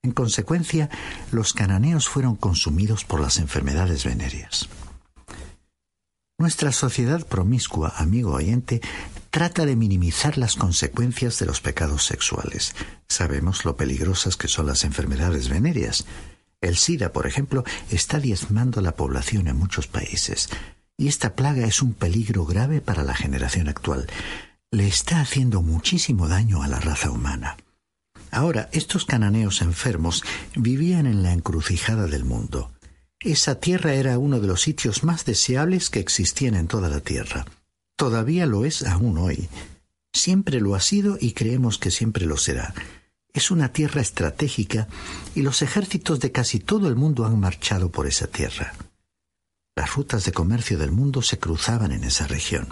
En 0.02 0.12
consecuencia, 0.12 0.88
los 1.31 1.52
cananeos 1.52 2.09
fueron 2.09 2.37
consumidos 2.37 3.05
por 3.05 3.21
las 3.21 3.37
enfermedades 3.37 4.05
venéreas. 4.07 4.71
Nuestra 6.41 6.73
sociedad 6.73 7.27
promiscua, 7.27 7.93
amigo 7.99 8.33
oyente, 8.33 8.81
trata 9.29 9.67
de 9.67 9.77
minimizar 9.77 10.39
las 10.39 10.57
consecuencias 10.57 11.39
de 11.39 11.45
los 11.45 11.61
pecados 11.61 12.07
sexuales. 12.07 12.75
Sabemos 13.09 13.67
lo 13.67 13.77
peligrosas 13.77 14.39
que 14.39 14.49
son 14.49 14.65
las 14.65 14.85
enfermedades 14.85 15.51
venéreas. 15.51 16.07
El 16.63 16.79
SIDA, 16.79 17.13
por 17.13 17.27
ejemplo, 17.27 17.63
está 17.91 18.21
diezmando 18.21 18.81
la 18.81 18.93
población 18.93 19.49
en 19.49 19.59
muchos 19.59 19.87
países, 19.87 20.49
y 20.97 21.09
esta 21.09 21.37
plaga 21.37 21.67
es 21.67 21.83
un 21.83 21.93
peligro 21.93 22.47
grave 22.47 22.81
para 22.81 23.03
la 23.03 23.15
generación 23.15 23.69
actual. 23.69 24.07
Le 24.71 24.89
está 24.89 25.21
haciendo 25.21 25.61
muchísimo 25.61 26.27
daño 26.27 26.63
a 26.63 26.69
la 26.69 26.81
raza 26.81 27.11
humana. 27.11 27.59
Ahora, 28.31 28.71
estos 28.73 29.05
cananeos 29.05 29.61
enfermos 29.61 30.25
vivían 30.57 31.07
en 31.07 31.23
la 31.23 31.35
encrucijada 31.35 32.07
del 32.07 32.25
mundo. 32.25 32.73
Esa 33.23 33.57
tierra 33.57 33.93
era 33.93 34.19
uno 34.19 34.41
de 34.41 34.47
los 34.47 34.62
sitios 34.62 35.05
más 35.05 35.27
deseables 35.27 35.91
que 35.91 36.00
existían 36.00 36.55
en 36.55 36.69
toda 36.69 36.89
la 36.89 37.00
tierra. 37.00 37.45
Todavía 37.95 38.47
lo 38.47 38.65
es 38.65 38.83
aún 38.83 39.19
hoy. 39.19 39.50
Siempre 40.11 40.59
lo 40.59 40.75
ha 40.75 40.81
sido 40.81 41.19
y 41.21 41.33
creemos 41.33 41.77
que 41.77 41.91
siempre 41.91 42.25
lo 42.25 42.39
será. 42.39 42.73
Es 43.35 43.50
una 43.50 43.75
tierra 43.75 44.00
estratégica 44.00 44.89
y 45.35 45.43
los 45.43 45.61
ejércitos 45.61 46.19
de 46.21 46.33
casi 46.33 46.61
todo 46.61 46.89
el 46.89 46.97
mundo 46.97 47.27
han 47.27 47.39
marchado 47.39 47.91
por 47.91 48.07
esa 48.07 48.27
tierra. 48.27 48.73
Las 49.77 49.95
rutas 49.95 50.25
de 50.25 50.33
comercio 50.33 50.79
del 50.79 50.91
mundo 50.91 51.21
se 51.21 51.39
cruzaban 51.39 51.93
en 51.93 52.05
esa 52.05 52.27
región. 52.27 52.69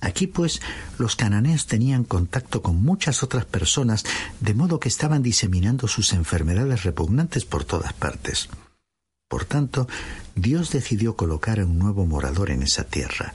Aquí, 0.00 0.26
pues, 0.26 0.60
los 0.98 1.14
cananeos 1.14 1.68
tenían 1.68 2.02
contacto 2.02 2.60
con 2.60 2.82
muchas 2.82 3.22
otras 3.22 3.44
personas, 3.44 4.04
de 4.40 4.52
modo 4.52 4.80
que 4.80 4.88
estaban 4.88 5.22
diseminando 5.22 5.86
sus 5.86 6.12
enfermedades 6.12 6.82
repugnantes 6.82 7.44
por 7.44 7.64
todas 7.64 7.92
partes. 7.92 8.48
Por 9.32 9.46
tanto, 9.46 9.88
Dios 10.34 10.72
decidió 10.72 11.16
colocar 11.16 11.58
a 11.58 11.64
un 11.64 11.78
nuevo 11.78 12.04
morador 12.04 12.50
en 12.50 12.62
esa 12.62 12.84
tierra. 12.84 13.32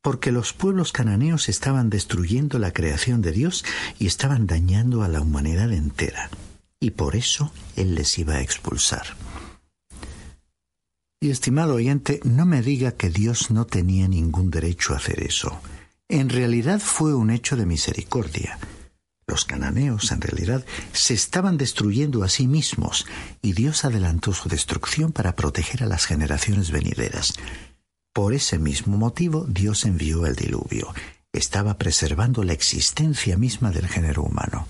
porque 0.00 0.30
los 0.32 0.52
pueblos 0.54 0.92
cananeos 0.92 1.48
estaban 1.50 1.90
destruyendo 1.90 2.58
la 2.58 2.72
creación 2.72 3.20
de 3.20 3.32
Dios 3.32 3.66
y 3.98 4.06
estaban 4.06 4.46
dañando 4.46 5.02
a 5.02 5.08
la 5.08 5.20
humanidad 5.20 5.72
entera, 5.72 6.30
y 6.78 6.92
por 6.92 7.16
eso 7.16 7.52
Él 7.76 7.96
les 7.96 8.16
iba 8.18 8.36
a 8.36 8.40
expulsar. 8.40 9.04
Y 11.20 11.28
estimado 11.28 11.74
oyente, 11.74 12.20
no 12.24 12.46
me 12.46 12.62
diga 12.62 12.92
que 12.92 13.10
Dios 13.10 13.50
no 13.50 13.66
tenía 13.66 14.08
ningún 14.08 14.50
derecho 14.50 14.94
a 14.94 14.98
hacer 14.98 15.22
eso. 15.22 15.60
En 16.08 16.30
realidad 16.30 16.80
fue 16.80 17.12
un 17.12 17.30
hecho 17.30 17.56
de 17.56 17.66
misericordia. 17.66 18.58
Los 19.30 19.44
cananeos, 19.44 20.10
en 20.10 20.20
realidad, 20.20 20.64
se 20.92 21.14
estaban 21.14 21.56
destruyendo 21.56 22.24
a 22.24 22.28
sí 22.28 22.48
mismos, 22.48 23.06
y 23.40 23.52
Dios 23.52 23.84
adelantó 23.84 24.32
su 24.32 24.48
destrucción 24.48 25.12
para 25.12 25.36
proteger 25.36 25.84
a 25.84 25.86
las 25.86 26.04
generaciones 26.04 26.72
venideras. 26.72 27.34
Por 28.12 28.34
ese 28.34 28.58
mismo 28.58 28.96
motivo, 28.96 29.46
Dios 29.48 29.84
envió 29.84 30.26
el 30.26 30.34
diluvio. 30.34 30.92
Estaba 31.32 31.78
preservando 31.78 32.42
la 32.42 32.54
existencia 32.54 33.38
misma 33.38 33.70
del 33.70 33.86
género 33.86 34.24
humano. 34.24 34.66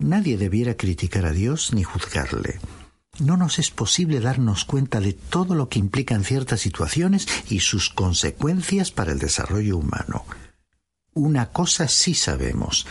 Nadie 0.00 0.38
debiera 0.38 0.76
criticar 0.76 1.24
a 1.24 1.30
Dios 1.30 1.72
ni 1.72 1.84
juzgarle 1.84 2.58
no 3.18 3.38
nos 3.38 3.58
es 3.58 3.70
posible 3.70 4.20
darnos 4.20 4.66
cuenta 4.66 5.00
de 5.00 5.14
todo 5.14 5.54
lo 5.54 5.70
que 5.70 5.78
implican 5.78 6.22
ciertas 6.22 6.60
situaciones 6.60 7.26
y 7.48 7.60
sus 7.60 7.88
consecuencias 7.88 8.90
para 8.90 9.12
el 9.12 9.18
desarrollo 9.18 9.78
humano. 9.78 10.26
Una 11.14 11.46
cosa 11.46 11.88
sí 11.88 12.12
sabemos, 12.12 12.86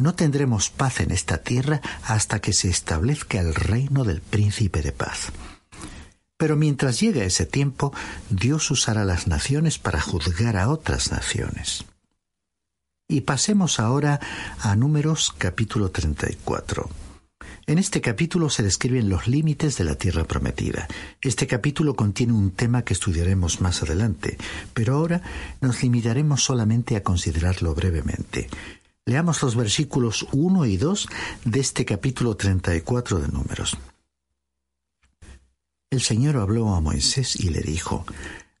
no 0.00 0.14
tendremos 0.14 0.70
paz 0.70 1.00
en 1.00 1.10
esta 1.10 1.38
tierra 1.38 1.80
hasta 2.04 2.40
que 2.40 2.52
se 2.52 2.68
establezca 2.68 3.38
el 3.38 3.54
reino 3.54 4.04
del 4.04 4.20
príncipe 4.22 4.82
de 4.82 4.92
paz. 4.92 5.30
Pero 6.36 6.56
mientras 6.56 7.00
llegue 7.00 7.26
ese 7.26 7.44
tiempo, 7.44 7.92
Dios 8.30 8.70
usará 8.70 9.04
las 9.04 9.26
naciones 9.26 9.78
para 9.78 10.00
juzgar 10.00 10.56
a 10.56 10.70
otras 10.70 11.12
naciones. 11.12 11.84
Y 13.08 13.22
pasemos 13.22 13.78
ahora 13.78 14.20
a 14.60 14.74
Números 14.74 15.34
capítulo 15.36 15.90
34. 15.90 16.88
En 17.66 17.78
este 17.78 18.00
capítulo 18.00 18.48
se 18.48 18.62
describen 18.62 19.08
los 19.10 19.26
límites 19.26 19.76
de 19.76 19.84
la 19.84 19.96
tierra 19.96 20.24
prometida. 20.24 20.88
Este 21.20 21.46
capítulo 21.46 21.94
contiene 21.94 22.32
un 22.32 22.52
tema 22.52 22.82
que 22.82 22.94
estudiaremos 22.94 23.60
más 23.60 23.82
adelante, 23.82 24.38
pero 24.72 24.94
ahora 24.94 25.22
nos 25.60 25.82
limitaremos 25.82 26.42
solamente 26.42 26.96
a 26.96 27.02
considerarlo 27.02 27.74
brevemente. 27.74 28.48
Leamos 29.06 29.42
los 29.42 29.56
versículos 29.56 30.26
1 30.32 30.66
y 30.66 30.76
2 30.76 31.08
de 31.44 31.60
este 31.60 31.84
capítulo 31.84 32.36
34 32.36 33.20
de 33.20 33.28
Números. 33.28 33.76
El 35.90 36.00
Señor 36.00 36.36
habló 36.36 36.74
a 36.74 36.80
Moisés 36.80 37.34
y 37.40 37.48
le 37.48 37.60
dijo, 37.60 38.04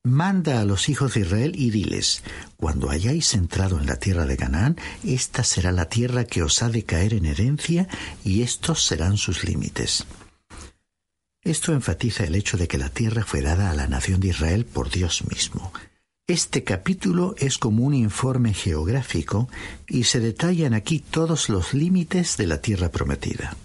Manda 0.02 0.60
a 0.60 0.64
los 0.64 0.88
hijos 0.88 1.14
de 1.14 1.20
Israel 1.20 1.52
y 1.54 1.70
diles, 1.70 2.22
cuando 2.56 2.90
hayáis 2.90 3.34
entrado 3.34 3.78
en 3.78 3.86
la 3.86 3.96
tierra 3.96 4.24
de 4.24 4.38
Canaán, 4.38 4.76
esta 5.04 5.44
será 5.44 5.72
la 5.72 5.90
tierra 5.90 6.24
que 6.24 6.42
os 6.42 6.62
ha 6.62 6.70
de 6.70 6.84
caer 6.84 7.12
en 7.12 7.26
herencia 7.26 7.86
y 8.24 8.42
estos 8.42 8.82
serán 8.84 9.18
sus 9.18 9.44
límites. 9.44 10.06
Esto 11.42 11.72
enfatiza 11.72 12.24
el 12.24 12.34
hecho 12.34 12.56
de 12.56 12.66
que 12.66 12.78
la 12.78 12.88
tierra 12.88 13.24
fue 13.24 13.42
dada 13.42 13.70
a 13.70 13.74
la 13.74 13.86
nación 13.86 14.20
de 14.20 14.28
Israel 14.28 14.64
por 14.64 14.90
Dios 14.90 15.22
mismo. 15.28 15.72
Este 16.30 16.62
capítulo 16.62 17.34
es 17.38 17.58
como 17.58 17.82
un 17.82 17.92
informe 17.92 18.54
geográfico 18.54 19.48
y 19.88 20.04
se 20.04 20.20
detallan 20.20 20.74
aquí 20.74 21.00
todos 21.00 21.48
los 21.48 21.74
límites 21.74 22.36
de 22.36 22.46
la 22.46 22.60
tierra 22.60 22.88
prometida. 22.90 23.56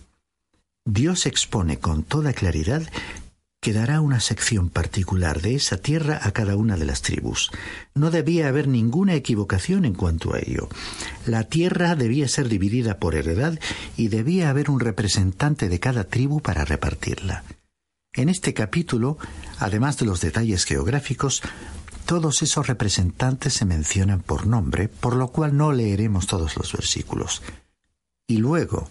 Dios 0.84 1.27
expone 1.27 1.77
con 1.77 2.01
toda 2.01 2.34
claridad 2.34 2.81
quedará 3.62 4.01
una 4.01 4.19
sección 4.19 4.69
particular 4.72 5.43
de 5.43 5.53
esa 5.53 5.77
tierra 5.77 6.19
a 6.24 6.31
cada 6.31 6.55
una 6.55 6.75
de 6.75 6.86
las 6.86 7.03
tribus. 7.03 7.51
No 7.93 8.10
debía 8.10 8.48
haber 8.48 8.67
ninguna 8.67 9.13
equivocación 9.13 9.86
en 9.86 9.93
cuanto 9.93 10.34
a 10.34 10.39
ello. 10.39 10.67
La 11.27 11.43
tierra 11.43 11.95
debía 11.95 12.27
ser 12.27 12.50
dividida 12.50 12.97
por 12.97 13.13
heredad 13.13 13.60
y 13.95 14.08
debía 14.08 14.49
haber 14.49 14.71
un 14.71 14.80
representante 14.80 15.69
de 15.69 15.80
cada 15.80 16.06
tribu 16.06 16.41
para 16.41 16.65
repartirla. 16.65 17.43
En 18.15 18.30
este 18.30 18.54
capítulo, 18.54 19.17
además 19.60 19.97
de 19.97 20.06
los 20.06 20.21
detalles 20.21 20.63
geográficos, 20.63 21.43
todos 22.06 22.41
esos 22.41 22.68
representantes 22.68 23.54
se 23.54 23.65
mencionan 23.65 24.22
por 24.22 24.48
nombre, 24.48 24.88
por 24.88 25.15
lo 25.15 25.30
cual 25.30 25.58
no 25.58 25.72
leeremos 25.72 26.28
todos 26.28 26.56
los 26.56 26.72
versículos. 26.72 27.41
Y 28.28 28.38
luego, 28.38 28.88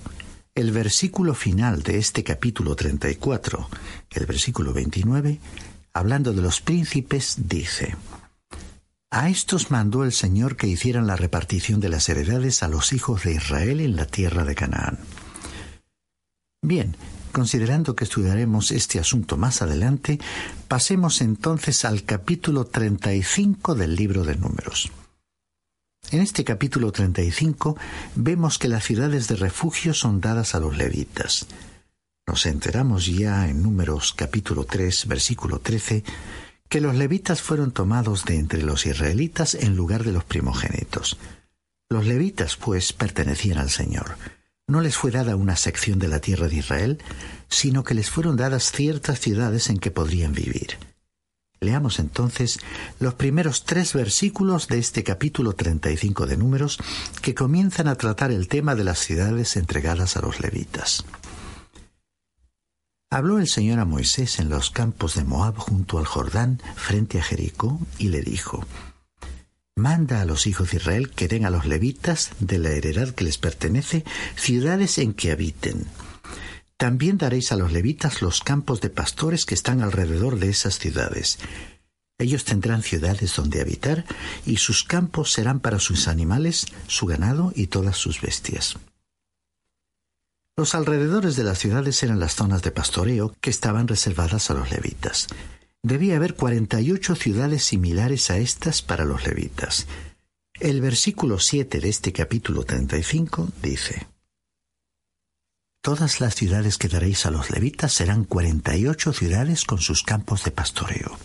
el 0.55 0.73
versículo 0.73 1.35
final 1.35 1.83
de 1.83 1.99
este 1.99 2.23
capítulo 2.23 2.77
34, 2.77 3.69
el 4.11 4.27
versículo 4.27 4.73
29, 4.73 5.41
hablando 5.93 6.33
de 6.33 6.43
los 6.43 6.61
príncipes, 6.61 7.49
dice, 7.49 7.97
A 9.11 9.29
estos 9.29 9.71
mandó 9.71 10.05
el 10.05 10.13
Señor 10.13 10.57
que 10.57 10.67
hicieran 10.67 11.07
la 11.07 11.17
repartición 11.17 11.81
de 11.81 11.89
las 11.89 12.09
heredades 12.09 12.63
a 12.63 12.69
los 12.69 12.93
hijos 12.93 13.25
de 13.25 13.35
Israel 13.35 13.81
en 13.81 13.97
la 13.97 14.07
tierra 14.07 14.45
de 14.45 14.55
Canaán. 14.55 14.99
Bien, 16.63 16.97
considerando 17.35 17.95
que 17.95 18.05
estudiaremos 18.05 18.71
este 18.71 18.99
asunto 18.99 19.37
más 19.37 19.61
adelante, 19.61 20.19
pasemos 20.69 21.21
entonces 21.21 21.85
al 21.85 22.05
capítulo 22.05 22.65
35 22.65 23.75
del 23.75 23.97
libro 23.97 24.25
de 24.25 24.37
números. 24.37 24.91
En 26.11 26.21
este 26.21 26.45
capítulo 26.45 26.93
35 26.93 27.77
vemos 28.15 28.59
que 28.59 28.69
las 28.69 28.85
ciudades 28.85 29.27
de 29.27 29.37
refugio 29.37 29.93
son 29.93 30.21
dadas 30.21 30.55
a 30.55 30.61
los 30.61 30.77
levitas. 30.77 31.47
Nos 32.27 32.47
enteramos 32.47 33.07
ya 33.07 33.49
en 33.49 33.63
Números 33.63 34.15
capítulo 34.17 34.65
3, 34.65 35.07
versículo 35.09 35.59
13, 35.59 36.05
que 36.69 36.81
los 36.81 36.95
levitas 36.95 37.43
fueron 37.43 37.73
tomados 37.73 38.25
de 38.25 38.39
entre 38.39 38.63
los 38.63 38.87
israelitas 38.87 39.55
en 39.55 39.77
lugar 39.77 40.05
de 40.05 40.13
los 40.13 40.25
primogénitos. 40.25 41.19
Los 41.91 42.07
levitas, 42.07 42.57
pues, 42.57 42.93
pertenecían 42.93 43.59
al 43.59 43.71
Señor. 43.71 44.17
No 44.67 44.81
les 44.81 44.97
fue 44.97 45.11
dada 45.11 45.37
una 45.37 45.57
sección 45.57 45.99
de 45.99 46.09
la 46.09 46.21
tierra 46.21 46.49
de 46.49 46.57
Israel, 46.57 47.03
sino 47.49 47.85
que 47.85 47.95
les 47.95 48.11
fueron 48.11 48.37
dadas 48.37 48.73
ciertas 48.73 49.21
ciudades 49.21 49.69
en 49.69 49.79
que 49.79 49.91
podrían 49.91 50.33
vivir. 50.33 50.79
Leamos 51.61 51.99
entonces 51.99 52.59
los 52.99 53.15
primeros 53.15 53.65
tres 53.65 53.93
versículos 53.93 54.69
de 54.69 54.79
este 54.79 55.03
capítulo 55.03 55.53
35 55.53 56.27
de 56.27 56.37
Números 56.37 56.79
que 57.23 57.35
comienzan 57.35 57.89
a 57.89 57.95
tratar 57.95 58.31
el 58.31 58.49
tema 58.49 58.75
de 58.75 58.85
las 58.85 58.99
ciudades 58.99 59.57
entregadas 59.57 60.17
a 60.17 60.23
los 60.23 60.41
levitas. 60.41 61.05
Habló 63.11 63.39
el 63.39 63.49
Señor 63.49 63.79
a 63.79 63.85
Moisés 63.85 64.41
en 64.41 64.49
los 64.49 64.71
campos 64.71 65.15
de 65.15 65.25
Moab 65.25 65.57
junto 65.57 65.99
al 65.99 66.07
Jordán 66.07 66.61
frente 66.75 67.19
a 67.19 67.23
Jericó 67.23 67.79
y 67.99 68.09
le 68.09 68.23
dijo, 68.23 68.67
Manda 69.77 70.21
a 70.21 70.25
los 70.25 70.47
hijos 70.47 70.71
de 70.71 70.77
Israel 70.77 71.11
que 71.11 71.29
den 71.29 71.45
a 71.45 71.51
los 71.51 71.67
levitas 71.67 72.31
de 72.39 72.59
la 72.59 72.71
heredad 72.71 73.11
que 73.11 73.25
les 73.25 73.39
pertenece 73.39 74.05
ciudades 74.37 74.99
en 74.99 75.15
que 75.15 75.33
habiten 75.33 75.87
también 76.77 77.19
daréis 77.19 77.53
a 77.53 77.57
los 77.57 77.73
levitas 77.73 78.21
los 78.21 78.41
campos 78.41 78.81
de 78.81 78.91
pastores 78.91 79.47
que 79.47 79.55
están 79.55 79.81
alrededor 79.81 80.39
de 80.39 80.51
esas 80.51 80.79
ciudades. 80.79 81.39
Ellos 82.19 82.45
tendrán 82.45 82.83
ciudades 82.83 83.35
donde 83.35 83.61
habitar, 83.61 84.05
y 84.45 84.59
sus 84.59 84.85
campos 84.85 85.33
serán 85.33 85.61
para 85.61 85.79
sus 85.79 86.09
animales, 86.09 86.67
su 86.87 87.07
ganado 87.07 87.53
y 87.55 87.69
todas 87.69 87.97
sus 87.97 88.21
bestias. 88.21 88.77
Los 90.57 90.75
alrededores 90.75 91.37
de 91.37 91.45
las 91.45 91.59
ciudades 91.59 92.03
eran 92.03 92.21
las 92.21 92.35
zonas 92.35 92.63
de 92.63 92.71
pastoreo 92.71 93.35
que 93.41 93.51
estaban 93.51 93.89
reservadas 93.89 94.51
a 94.51 94.55
los 94.55 94.71
levitas. 94.71 95.27
Debía 95.85 96.17
haber 96.17 96.35
cuarenta 96.35 96.81
y 96.81 96.93
ocho 96.93 97.15
ciudades 97.15 97.63
similares 97.63 98.31
a 98.31 98.39
estas 98.39 98.81
para 98.81 99.05
los 99.05 99.27
levitas. 99.27 99.87
El 100.59 100.81
versículo 100.81 101.39
siete 101.39 101.79
de 101.79 101.91
este 101.91 102.11
capítulo 102.11 102.65
treinta 102.65 102.97
y 102.97 103.03
cinco 103.03 103.51
dice 103.63 104.07
Todas 105.83 106.23
las 106.23 106.37
ciudades 106.37 106.79
que 106.79 106.89
daréis 106.89 107.27
a 107.27 107.31
los 107.31 107.51
levitas 107.51 107.93
serán 107.93 108.25
cuarenta 108.25 108.75
y 108.75 108.87
ocho 108.87 109.13
ciudades 109.13 109.67
con 109.67 109.79
sus 109.79 110.03
campos 110.03 110.43
de 110.45 110.53
pastoreo. 110.53 111.19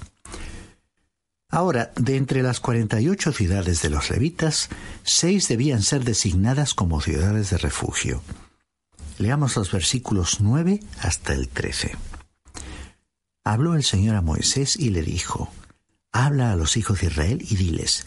Ahora, 1.50 1.94
de 1.96 2.18
entre 2.18 2.44
las 2.44 2.60
cuarenta 2.60 3.00
y 3.00 3.08
ocho 3.08 3.32
ciudades 3.32 3.82
de 3.82 3.90
los 3.90 4.10
levitas, 4.10 4.68
seis 5.04 5.48
debían 5.48 5.84
ser 5.84 6.04
designadas 6.04 6.74
como 6.74 7.00
ciudades 7.00 7.52
de 7.52 7.60
refugio. 7.60 8.22
Leamos 9.20 9.56
los 9.56 9.72
versículos 9.72 10.42
nueve 10.42 10.82
hasta 11.00 11.32
el 11.32 11.48
trece. 11.48 11.96
Habló 13.50 13.74
el 13.74 13.84
Señor 13.84 14.16
a 14.16 14.22
Moisés 14.22 14.76
y 14.76 14.92
le 14.92 15.02
dijo, 15.02 15.52
Habla 16.12 16.52
a 16.52 16.56
los 16.56 16.78
hijos 16.78 17.02
de 17.02 17.08
Israel 17.08 17.44
y 17.50 17.56
diles, 17.56 18.06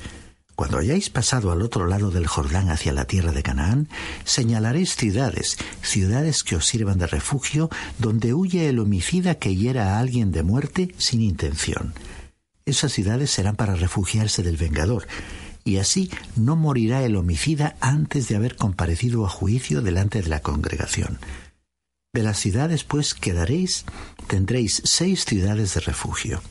cuando 0.55 0.78
hayáis 0.78 1.11
pasado 1.11 1.50
al 1.50 1.62
otro 1.62 1.88
lado 1.88 2.12
del 2.12 2.28
Jordán 2.28 2.70
hacia 2.70 2.92
la 2.92 3.07
tierra 3.07 3.33
de 3.33 3.42
Canaán, 3.42 3.88
señalaréis 4.22 4.94
ciudades, 4.94 5.59
ciudades 5.83 6.44
que 6.44 6.55
os 6.55 6.64
sirvan 6.68 6.98
de 6.98 7.09
refugio, 7.09 7.70
donde 7.98 8.35
huye 8.35 8.68
el 8.68 8.78
homicida 8.78 9.35
que 9.35 9.57
hiera 9.57 9.96
a 9.96 9.98
alguien 9.98 10.31
de 10.31 10.44
muerte 10.44 10.94
sin 10.96 11.20
intención. 11.20 11.92
Esas 12.64 12.92
ciudades 12.92 13.33
serán 13.33 13.57
para 13.57 13.74
refugiarse 13.74 14.44
del 14.44 14.57
vengador, 14.57 15.09
y 15.64 15.78
así 15.78 16.09
no 16.37 16.55
morirá 16.55 17.02
el 17.02 17.16
homicida 17.16 17.74
antes 17.81 18.28
de 18.28 18.37
haber 18.37 18.55
comparecido 18.55 19.26
a 19.26 19.28
juicio 19.28 19.83
delante 19.83 20.22
de 20.22 20.28
la 20.28 20.38
congregación. 20.38 21.18
De 22.14 22.22
las 22.22 22.38
ciudades, 22.38 22.85
pues, 22.85 23.14
quedaréis, 23.14 23.87
tendréis 24.27 24.83
seis 24.85 25.25
ciudades 25.25 25.72
de 25.72 25.81
refugio. 25.81 26.42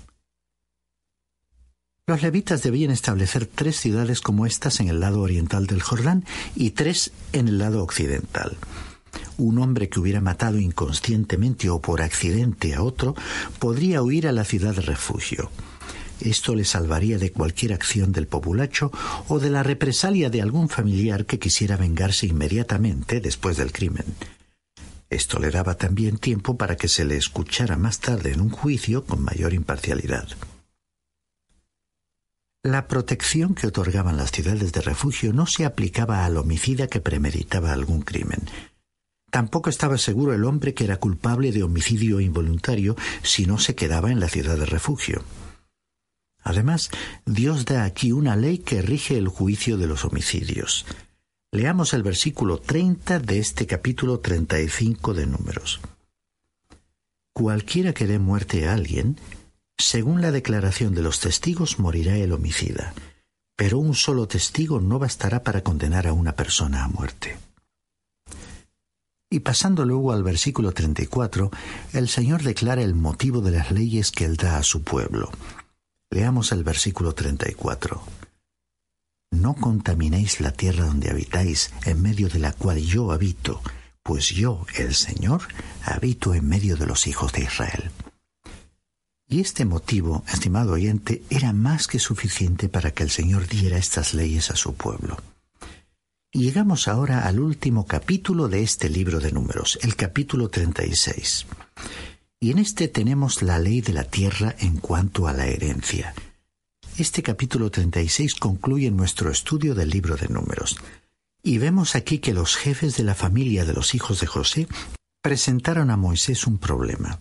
Los 2.08 2.24
levitas 2.24 2.64
debían 2.64 2.90
establecer 2.90 3.46
tres 3.46 3.76
ciudades 3.76 4.22
como 4.22 4.48
estas 4.48 4.80
en 4.80 4.88
el 4.88 5.00
lado 5.00 5.22
oriental 5.22 5.68
del 5.68 5.84
Jordán 5.84 6.26
y 6.56 6.72
tres 6.72 7.12
en 7.32 7.48
el 7.48 7.60
lado 7.60 7.84
occidental. 7.84 8.58
Un 9.38 9.60
hombre 9.60 9.88
que 9.88 10.00
hubiera 10.00 10.20
matado 10.20 10.60
inconscientemente 10.60 11.70
o 11.70 11.80
por 11.80 12.02
accidente 12.02 12.74
a 12.74 12.82
otro 12.82 13.14
podría 13.60 14.02
huir 14.02 14.28
a 14.28 14.32
la 14.32 14.46
ciudad 14.46 14.74
de 14.74 14.82
refugio. 14.82 15.52
Esto 16.22 16.56
le 16.56 16.66
salvaría 16.66 17.20
de 17.20 17.32
cualquier 17.32 17.74
acción 17.74 18.12
del 18.14 18.26
populacho 18.26 18.92
o 19.28 19.38
de 19.38 19.52
la 19.52 19.62
represalia 19.62 20.32
de 20.32 20.42
algún 20.42 20.70
familiar 20.70 21.28
que 21.28 21.38
quisiera 21.38 21.78
vengarse 21.78 22.26
inmediatamente 22.26 23.22
después 23.22 23.58
del 23.58 23.72
crimen. 23.72 24.06
Esto 25.12 25.40
le 25.40 25.52
daba 25.52 25.76
también 25.76 26.18
tiempo 26.18 26.58
para 26.58 26.78
que 26.78 26.88
se 26.88 27.04
le 27.04 27.18
escuchara 27.18 27.76
más 27.76 28.00
tarde 28.00 28.32
en 28.32 28.40
un 28.40 28.50
juicio 28.50 29.04
con 29.04 29.22
mayor 29.22 29.54
imparcialidad. 29.54 30.30
La 32.64 32.88
protección 32.88 33.54
que 33.54 33.68
otorgaban 33.68 34.16
las 34.16 34.32
ciudades 34.32 34.72
de 34.72 34.80
refugio 34.80 35.34
no 35.34 35.48
se 35.48 35.66
aplicaba 35.66 36.24
al 36.24 36.38
homicida 36.38 36.88
que 36.88 37.02
premeditaba 37.02 37.74
algún 37.74 38.04
crimen. 38.04 38.40
Tampoco 39.30 39.70
estaba 39.70 39.98
seguro 39.98 40.34
el 40.34 40.46
hombre 40.46 40.74
que 40.74 40.86
era 40.86 40.96
culpable 40.96 41.52
de 41.52 41.64
homicidio 41.64 42.22
involuntario 42.22 42.96
si 43.22 43.46
no 43.46 43.58
se 43.58 43.76
quedaba 43.76 44.12
en 44.12 44.22
la 44.22 44.30
ciudad 44.30 44.58
de 44.58 44.66
refugio. 44.66 45.26
Además, 46.42 46.90
Dios 47.26 47.66
da 47.66 47.84
aquí 47.84 48.14
una 48.14 48.38
ley 48.38 48.60
que 48.60 48.82
rige 48.82 49.18
el 49.18 49.28
juicio 49.28 49.78
de 49.78 49.88
los 49.88 50.06
homicidios. 50.06 50.86
Leamos 51.54 51.94
el 51.94 52.02
versículo 52.02 52.60
30 52.60 53.20
de 53.20 53.40
este 53.40 53.68
capítulo 53.68 54.22
35 54.22 55.14
de 55.14 55.26
Números. 55.26 55.82
Cualquiera 57.34 57.94
que 57.94 58.08
dé 58.08 58.20
muerte 58.20 58.70
a 58.70 58.74
alguien, 58.74 59.20
según 59.78 60.22
la 60.22 60.32
declaración 60.32 60.96
de 60.96 61.02
los 61.02 61.20
testigos, 61.20 61.78
morirá 61.78 62.16
el 62.16 62.32
homicida, 62.32 62.94
pero 63.58 63.80
un 63.80 63.96
solo 63.96 64.30
testigo 64.30 64.80
no 64.80 64.98
bastará 64.98 65.44
para 65.44 65.62
condenar 65.62 66.08
a 66.08 66.14
una 66.14 66.38
persona 66.38 66.86
a 66.86 66.88
muerte. 66.88 67.38
Y 69.30 69.42
pasando 69.42 69.84
luego 69.84 70.14
al 70.14 70.24
versículo 70.24 70.72
34, 70.72 71.52
el 71.92 72.08
Señor 72.08 72.44
declara 72.44 72.82
el 72.82 72.96
motivo 72.96 73.42
de 73.42 73.52
las 73.52 73.72
leyes 73.72 74.12
que 74.12 74.24
Él 74.24 74.38
da 74.38 74.56
a 74.56 74.64
su 74.64 74.84
pueblo. 74.84 75.30
Leamos 76.12 76.54
el 76.54 76.64
versículo 76.64 77.14
34. 77.14 78.02
No 79.32 79.56
contaminéis 79.56 80.40
la 80.40 80.52
tierra 80.52 80.86
donde 80.86 81.10
habitáis, 81.10 81.72
en 81.86 82.02
medio 82.02 82.30
de 82.30 82.40
la 82.40 82.52
cual 82.52 82.78
yo 82.78 83.12
habito, 83.12 83.62
pues 84.04 84.30
yo, 84.30 84.66
el 84.76 84.94
Señor, 84.94 85.42
habito 85.84 86.34
en 86.34 86.48
medio 86.48 86.76
de 86.76 86.86
los 86.86 87.08
hijos 87.08 87.32
de 87.34 87.44
Israel. 87.44 87.92
Y 89.28 89.40
este 89.40 89.64
motivo, 89.64 90.26
estimado 90.32 90.74
oyente, 90.74 91.24
era 91.30 91.54
más 91.54 91.88
que 91.88 92.00
suficiente 92.00 92.68
para 92.68 92.92
que 92.92 93.04
el 93.04 93.10
Señor 93.10 93.48
diera 93.48 93.78
estas 93.78 94.14
leyes 94.14 94.52
a 94.52 94.58
su 94.58 94.74
pueblo. 94.74 95.18
Y 96.34 96.44
llegamos 96.44 96.88
ahora 96.88 97.26
al 97.26 97.40
último 97.40 97.86
capítulo 97.86 98.50
de 98.50 98.62
este 98.62 98.90
libro 98.90 99.20
de 99.20 99.32
números, 99.32 99.80
el 99.82 99.96
capítulo 99.96 100.50
36. 100.50 101.46
Y 102.42 102.52
en 102.52 102.58
este 102.58 102.88
tenemos 102.88 103.42
la 103.42 103.60
ley 103.60 103.82
de 103.82 103.94
la 103.94 104.04
tierra 104.04 104.56
en 104.60 104.78
cuanto 104.78 105.28
a 105.28 105.34
la 105.34 105.48
herencia. 105.48 106.14
Este 106.98 107.24
capítulo 107.24 107.72
36 107.72 108.36
concluye 108.36 108.92
nuestro 108.92 109.32
estudio 109.32 109.74
del 109.74 109.90
libro 109.90 110.18
de 110.18 110.28
números. 110.28 110.78
Y 111.42 111.58
vemos 111.58 111.96
aquí 111.96 112.20
que 112.20 112.34
los 112.34 112.58
jefes 112.58 112.98
de 112.98 113.04
la 113.04 113.16
familia 113.16 113.64
de 113.64 113.74
los 113.74 113.96
hijos 113.96 114.20
de 114.20 114.28
José 114.28 114.68
presentaron 115.22 115.90
a 115.90 115.98
Moisés 115.98 116.46
un 116.46 116.58
problema. 116.58 117.20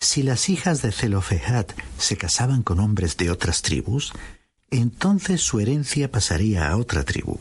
Si 0.00 0.24
las 0.24 0.48
hijas 0.48 0.82
de 0.82 0.90
Zelofehad 0.90 1.66
se 1.96 2.16
casaban 2.16 2.64
con 2.64 2.80
hombres 2.80 3.16
de 3.16 3.30
otras 3.30 3.62
tribus, 3.62 4.12
entonces 4.70 5.40
su 5.42 5.60
herencia 5.60 6.10
pasaría 6.10 6.68
a 6.68 6.76
otra 6.76 7.04
tribu. 7.04 7.38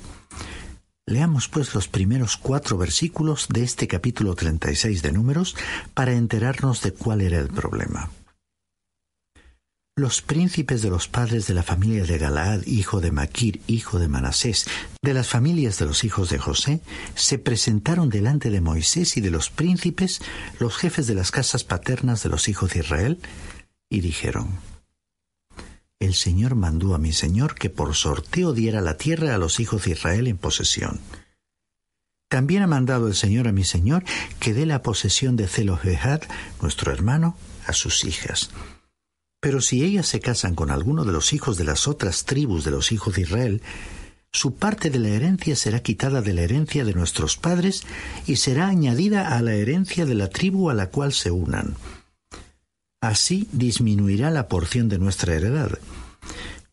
Leamos 1.07 1.47
pues 1.47 1.73
los 1.73 1.87
primeros 1.87 2.37
cuatro 2.37 2.77
versículos 2.77 3.47
de 3.49 3.63
este 3.63 3.87
capítulo 3.87 4.35
36 4.35 5.01
de 5.01 5.11
Números 5.11 5.55
para 5.95 6.13
enterarnos 6.13 6.81
de 6.83 6.93
cuál 6.93 7.21
era 7.21 7.39
el 7.39 7.47
problema. 7.47 8.11
Los 10.01 10.23
príncipes 10.23 10.81
de 10.81 10.89
los 10.89 11.07
padres 11.07 11.45
de 11.45 11.53
la 11.53 11.61
familia 11.61 12.03
de 12.03 12.17
Galaad, 12.17 12.65
hijo 12.65 13.01
de 13.01 13.11
Maquir, 13.11 13.61
hijo 13.67 13.99
de 13.99 14.07
Manasés, 14.07 14.65
de 14.99 15.13
las 15.13 15.27
familias 15.27 15.77
de 15.77 15.85
los 15.85 16.03
hijos 16.03 16.31
de 16.31 16.39
José, 16.39 16.81
se 17.13 17.37
presentaron 17.37 18.09
delante 18.09 18.49
de 18.49 18.61
Moisés 18.61 19.15
y 19.17 19.21
de 19.21 19.29
los 19.29 19.51
príncipes, 19.51 20.19
los 20.57 20.75
jefes 20.75 21.05
de 21.05 21.13
las 21.13 21.29
casas 21.29 21.63
paternas 21.63 22.23
de 22.23 22.29
los 22.29 22.49
hijos 22.49 22.73
de 22.73 22.79
Israel, 22.79 23.19
y 23.91 24.01
dijeron, 24.01 24.49
El 25.99 26.15
Señor 26.15 26.55
mandó 26.55 26.95
a 26.95 26.97
mi 26.97 27.13
Señor 27.13 27.53
que 27.53 27.69
por 27.69 27.93
sorteo 27.93 28.53
diera 28.53 28.81
la 28.81 28.97
tierra 28.97 29.35
a 29.35 29.37
los 29.37 29.59
hijos 29.59 29.85
de 29.85 29.91
Israel 29.91 30.25
en 30.25 30.37
posesión. 30.37 30.99
También 32.27 32.63
ha 32.63 32.67
mandado 32.67 33.07
el 33.07 33.13
Señor 33.13 33.47
a 33.47 33.51
mi 33.51 33.65
Señor 33.65 34.03
que 34.39 34.55
dé 34.55 34.65
la 34.65 34.81
posesión 34.81 35.35
de 35.35 35.47
Zelofehad, 35.47 36.23
nuestro 36.59 36.91
hermano, 36.91 37.37
a 37.67 37.73
sus 37.73 38.03
hijas 38.03 38.49
pero 39.41 39.59
si 39.59 39.83
ellas 39.83 40.07
se 40.07 40.19
casan 40.19 40.55
con 40.55 40.69
alguno 40.69 41.03
de 41.03 41.11
los 41.11 41.33
hijos 41.33 41.57
de 41.57 41.65
las 41.65 41.87
otras 41.87 42.25
tribus 42.25 42.63
de 42.63 42.71
los 42.71 42.91
hijos 42.91 43.15
de 43.15 43.23
Israel, 43.23 43.61
su 44.31 44.55
parte 44.55 44.89
de 44.91 44.99
la 44.99 45.09
herencia 45.09 45.55
será 45.55 45.81
quitada 45.81 46.21
de 46.21 46.33
la 46.33 46.43
herencia 46.43 46.85
de 46.85 46.93
nuestros 46.93 47.35
padres 47.35 47.83
y 48.27 48.37
será 48.37 48.67
añadida 48.67 49.35
a 49.35 49.41
la 49.41 49.55
herencia 49.55 50.05
de 50.05 50.13
la 50.13 50.29
tribu 50.29 50.69
a 50.69 50.73
la 50.75 50.89
cual 50.89 51.11
se 51.11 51.31
unan. 51.31 51.75
Así 53.01 53.49
disminuirá 53.51 54.29
la 54.29 54.47
porción 54.47 54.87
de 54.89 54.99
nuestra 54.99 55.33
heredad. 55.33 55.79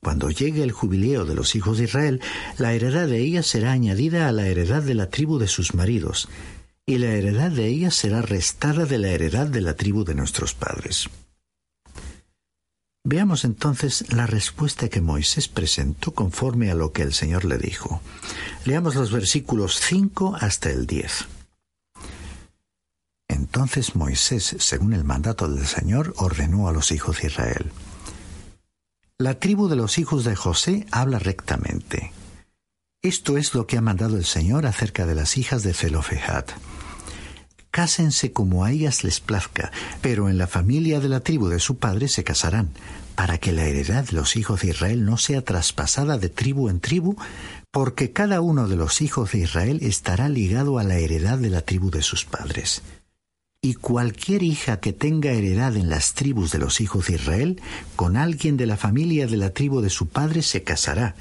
Cuando 0.00 0.31
llegue 0.31 0.62
el 0.62 0.70
jubileo 0.70 1.24
de 1.24 1.35
los 1.35 1.57
hijos 1.57 1.78
de 1.78 1.85
Israel, 1.85 2.20
la 2.59 2.74
heredad 2.74 3.09
de 3.09 3.18
ellas 3.18 3.46
será 3.46 3.72
añadida 3.72 4.28
a 4.28 4.33
la 4.33 4.46
heredad 4.46 4.83
de 4.83 4.94
la 4.94 5.09
tribu 5.09 5.38
de 5.38 5.48
sus 5.48 5.74
maridos, 5.74 6.28
y 6.87 6.98
la 6.98 7.09
heredad 7.09 7.50
de 7.50 7.66
ellas 7.66 7.94
será 7.94 8.20
restada 8.20 8.85
de 8.85 8.98
la 8.98 9.09
heredad 9.09 9.46
de 9.46 9.62
la 9.62 9.74
tribu 9.74 10.04
de 10.04 10.14
nuestros 10.14 10.52
padres. 10.54 11.09
Veamos 13.11 13.47
entonces 13.47 14.12
la 14.12 14.27
respuesta 14.27 14.90
que 14.90 15.01
Moisés 15.01 15.49
presentó 15.49 16.12
conforme 16.12 16.71
a 16.71 16.75
lo 16.75 16.92
que 16.92 17.01
el 17.01 17.14
Señor 17.14 17.47
le 17.47 17.57
dijo. 17.57 18.03
Leamos 18.66 18.97
los 18.97 19.11
versículos 19.11 19.81
5 19.81 20.37
hasta 20.38 20.68
el 20.68 20.87
10. 20.87 21.25
Entonces 23.29 23.97
Moisés, 23.97 24.57
según 24.59 24.92
el 24.92 25.05
mandato 25.05 25.49
del 25.49 25.66
Señor, 25.66 26.12
ordenó 26.18 26.68
a 26.68 26.73
los 26.73 26.92
hijos 26.92 27.23
de 27.23 27.29
Israel. 27.29 27.73
La 29.16 29.38
tribu 29.38 29.68
de 29.68 29.77
los 29.77 29.97
hijos 29.97 30.25
de 30.25 30.37
José 30.37 30.87
habla 30.90 31.18
rectamente. 31.18 32.12
Esto 33.01 33.38
es 33.38 33.55
lo 33.55 33.66
que 33.66 33.79
ha 33.79 33.81
mandado 33.81 34.18
el 34.18 34.27
Señor 34.27 34.66
acerca 34.66 35.07
de 35.07 35.14
las 35.14 35.38
hijas 35.38 35.62
de 35.62 35.73
Zelofehad 35.73 36.44
cásense 37.70 38.33
como 38.33 38.64
a 38.64 38.72
ellas 38.72 39.04
les 39.04 39.20
plazca, 39.20 39.70
pero 40.00 40.28
en 40.28 40.38
la 40.38 40.46
familia 40.46 41.00
de 41.00 41.09
la 41.09 41.20
tribu 41.20 41.48
de 41.48 41.61
su 41.61 41.78
padre 41.78 42.09
se 42.09 42.24
casarán, 42.24 42.70
para 43.14 43.38
que 43.38 43.52
la 43.52 43.64
heredad 43.64 44.04
de 44.04 44.12
los 44.12 44.37
hijos 44.37 44.61
de 44.62 44.68
Israel 44.68 45.04
no 45.04 45.16
sea 45.16 45.42
traspasada 45.42 46.18
de 46.18 46.28
tribu 46.28 46.68
en 46.68 46.81
tribu, 46.81 47.16
porque 47.70 48.12
cada 48.12 48.40
uno 48.40 48.68
de 48.68 48.76
los 48.76 49.00
hijos 49.02 49.33
de 49.33 49.40
Israel 49.40 49.81
estará 49.83 50.28
ligado 50.28 50.78
a 50.78 50.85
la 50.85 50.98
heredad 50.98 51.38
de 51.38 51.50
la 51.50 51.62
tribu 51.62 51.90
de 51.90 52.02
sus 52.02 52.24
padres. 52.24 52.83
Y 53.61 53.74
cualquier 53.74 54.44
hija 54.44 54.78
que 54.78 54.92
tenga 54.92 55.33
heredad 55.33 55.76
en 55.76 55.90
las 55.90 56.14
tribus 56.14 56.52
de 56.52 56.59
los 56.59 56.81
hijos 56.81 57.09
de 57.09 57.14
Israel, 57.14 57.61
con 57.96 58.16
alguien 58.16 58.57
de 58.57 58.66
la 58.66 58.76
familia 58.76 59.26
de 59.26 59.37
la 59.37 59.50
tribu 59.50 59.81
de 59.81 59.90
su 59.90 60.07
padre 60.07 60.42
se 60.42 60.62
casará, 60.62 61.16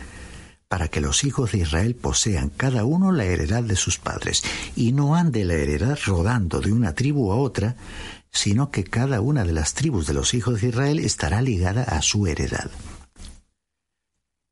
para 0.67 0.89
que 0.89 1.01
los 1.01 1.23
hijos 1.23 1.51
de 1.51 1.59
Israel 1.59 1.95
posean 1.95 2.49
cada 2.49 2.83
uno 2.83 3.11
la 3.11 3.23
heredad 3.23 3.63
de 3.63 3.75
sus 3.75 3.97
padres, 3.97 4.43
y 4.75 4.91
no 4.91 5.15
ande 5.15 5.45
la 5.45 5.53
heredad 5.53 5.97
rodando 6.05 6.59
de 6.59 6.73
una 6.73 6.93
tribu 6.93 7.31
a 7.31 7.37
otra, 7.37 7.75
sino 8.31 8.69
que 8.69 8.83
cada 8.83 9.21
una 9.21 9.43
de 9.43 9.53
las 9.53 9.73
tribus 9.73 10.07
de 10.07 10.13
los 10.13 10.33
hijos 10.33 10.61
de 10.61 10.69
Israel 10.69 10.99
estará 10.99 11.41
ligada 11.41 11.83
a 11.83 12.01
su 12.01 12.27
heredad. 12.27 12.69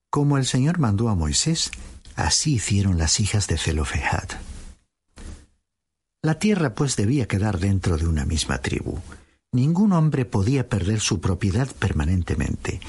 Como 0.10 0.38
el 0.38 0.46
Señor 0.46 0.80
mandó 0.80 1.10
a 1.10 1.16
Moisés, 1.16 1.72
así 2.16 2.56
hicieron 2.56 2.98
las 2.98 3.20
hijas 3.20 3.48
de 3.48 3.58
Zelofehad. 3.58 4.30
La 6.24 6.40
tierra 6.40 6.74
pues 6.74 6.96
debía 6.96 7.28
quedar 7.28 7.60
dentro 7.60 7.98
de 7.98 8.08
una 8.08 8.26
misma 8.26 8.60
tribu. 8.60 9.00
Ningún 9.52 9.94
hombre 9.94 10.26
podía 10.26 10.68
perder 10.70 11.00
su 11.00 11.22
propiedad 11.22 11.68
permanentemente. 11.78 12.80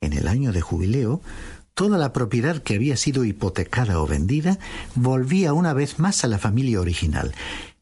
En 0.00 0.12
el 0.12 0.28
año 0.28 0.52
de 0.52 0.60
jubileo, 0.60 1.20
toda 1.74 1.98
la 1.98 2.12
propiedad 2.12 2.62
que 2.62 2.74
había 2.74 2.96
sido 2.96 3.24
hipotecada 3.24 4.00
o 4.00 4.06
vendida 4.06 4.58
volvía 4.94 5.52
una 5.52 5.72
vez 5.72 5.98
más 5.98 6.24
a 6.24 6.28
la 6.28 6.38
familia 6.38 6.80
original. 6.80 7.34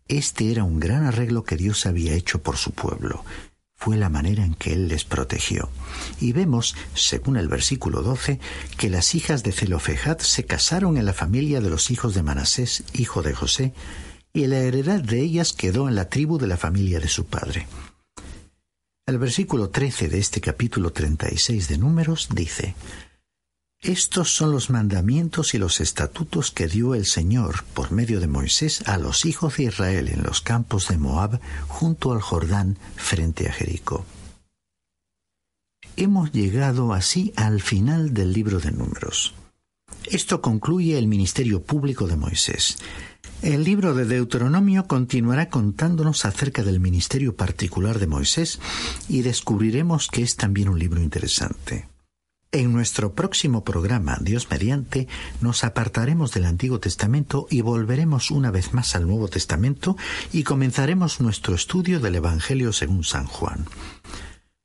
Este 0.08 0.50
era 0.50 0.64
un 0.64 0.80
gran 0.80 1.04
arreglo 1.04 1.44
que 1.44 1.56
Dios 1.56 1.86
había 1.86 2.14
hecho 2.14 2.42
por 2.42 2.56
su 2.56 2.72
pueblo. 2.72 3.24
Fue 3.76 3.96
la 3.96 4.08
manera 4.08 4.44
en 4.44 4.54
que 4.54 4.72
Él 4.72 4.88
les 4.88 5.04
protegió. 5.04 5.68
Y 6.20 6.32
vemos, 6.32 6.76
según 6.94 7.36
el 7.36 7.48
versículo 7.48 8.02
12, 8.02 8.38
que 8.78 8.90
las 8.90 9.14
hijas 9.14 9.42
de 9.42 9.52
Zelofejad 9.52 10.18
se 10.18 10.44
casaron 10.44 10.96
en 10.96 11.04
la 11.04 11.12
familia 11.12 11.60
de 11.60 11.70
los 11.70 11.90
hijos 11.90 12.14
de 12.14 12.22
Manasés, 12.22 12.84
hijo 12.94 13.22
de 13.22 13.34
José, 13.34 13.74
y 14.32 14.46
la 14.46 14.58
heredad 14.58 15.00
de 15.00 15.20
ellas 15.20 15.52
quedó 15.52 15.88
en 15.88 15.96
la 15.96 16.08
tribu 16.08 16.38
de 16.38 16.46
la 16.46 16.56
familia 16.56 17.00
de 17.00 17.08
su 17.08 17.26
padre. 17.26 17.66
El 19.04 19.18
versículo 19.18 19.70
13 19.70 20.08
de 20.08 20.18
este 20.18 20.40
capítulo 20.40 20.92
36 20.92 21.68
de 21.68 21.76
Números 21.76 22.28
dice, 22.32 22.76
Estos 23.82 24.32
son 24.32 24.52
los 24.52 24.70
mandamientos 24.70 25.54
y 25.54 25.58
los 25.58 25.80
estatutos 25.80 26.52
que 26.52 26.68
dio 26.68 26.94
el 26.94 27.04
Señor 27.04 27.64
por 27.74 27.90
medio 27.90 28.20
de 28.20 28.28
Moisés 28.28 28.84
a 28.86 28.96
los 28.96 29.26
hijos 29.26 29.56
de 29.56 29.64
Israel 29.64 30.08
en 30.08 30.22
los 30.22 30.40
campos 30.40 30.86
de 30.86 30.98
Moab 30.98 31.40
junto 31.66 32.12
al 32.12 32.20
Jordán 32.20 32.78
frente 32.94 33.48
a 33.48 33.52
Jericó. 33.52 34.04
Hemos 35.96 36.30
llegado 36.30 36.92
así 36.92 37.32
al 37.34 37.60
final 37.60 38.14
del 38.14 38.32
libro 38.32 38.60
de 38.60 38.70
Números. 38.70 39.34
Esto 40.04 40.40
concluye 40.40 40.96
el 40.96 41.08
ministerio 41.08 41.64
público 41.64 42.06
de 42.06 42.16
Moisés. 42.16 42.76
El 43.42 43.64
libro 43.64 43.94
de 43.94 44.04
Deuteronomio 44.04 44.86
continuará 44.86 45.48
contándonos 45.48 46.24
acerca 46.24 46.62
del 46.62 46.78
ministerio 46.78 47.34
particular 47.34 47.98
de 47.98 48.06
Moisés 48.06 48.60
y 49.08 49.22
descubriremos 49.22 50.06
que 50.06 50.22
es 50.22 50.36
también 50.36 50.68
un 50.68 50.78
libro 50.78 51.02
interesante. 51.02 51.91
En 52.54 52.70
nuestro 52.70 53.14
próximo 53.14 53.64
programa, 53.64 54.18
Dios 54.20 54.48
mediante, 54.50 55.08
nos 55.40 55.64
apartaremos 55.64 56.32
del 56.32 56.44
Antiguo 56.44 56.80
Testamento 56.80 57.46
y 57.48 57.62
volveremos 57.62 58.30
una 58.30 58.50
vez 58.50 58.74
más 58.74 58.94
al 58.94 59.06
Nuevo 59.06 59.26
Testamento 59.28 59.96
y 60.34 60.42
comenzaremos 60.42 61.22
nuestro 61.22 61.54
estudio 61.54 61.98
del 61.98 62.16
Evangelio 62.16 62.74
según 62.74 63.04
San 63.04 63.24
Juan. 63.24 63.64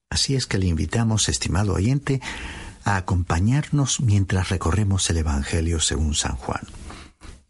Así 0.10 0.36
es 0.36 0.48
que 0.48 0.58
le 0.58 0.68
invitamos, 0.68 1.30
estimado 1.30 1.76
oyente, 1.76 2.20
a 2.84 2.98
acompañarnos 2.98 4.02
mientras 4.02 4.50
recorremos 4.50 5.10
el 5.10 5.20
Evangelio 5.20 5.80
según 5.80 6.14
San 6.14 6.36
Juan. 6.36 6.64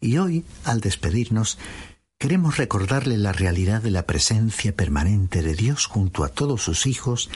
Y 0.00 0.18
hoy, 0.18 0.44
al 0.62 0.80
despedirnos, 0.80 1.58
queremos 2.16 2.58
recordarle 2.58 3.16
la 3.16 3.32
realidad 3.32 3.82
de 3.82 3.90
la 3.90 4.06
presencia 4.06 4.72
permanente 4.72 5.42
de 5.42 5.54
Dios 5.54 5.86
junto 5.86 6.22
a 6.22 6.28
todos 6.28 6.62
sus 6.62 6.86
hijos, 6.86 7.28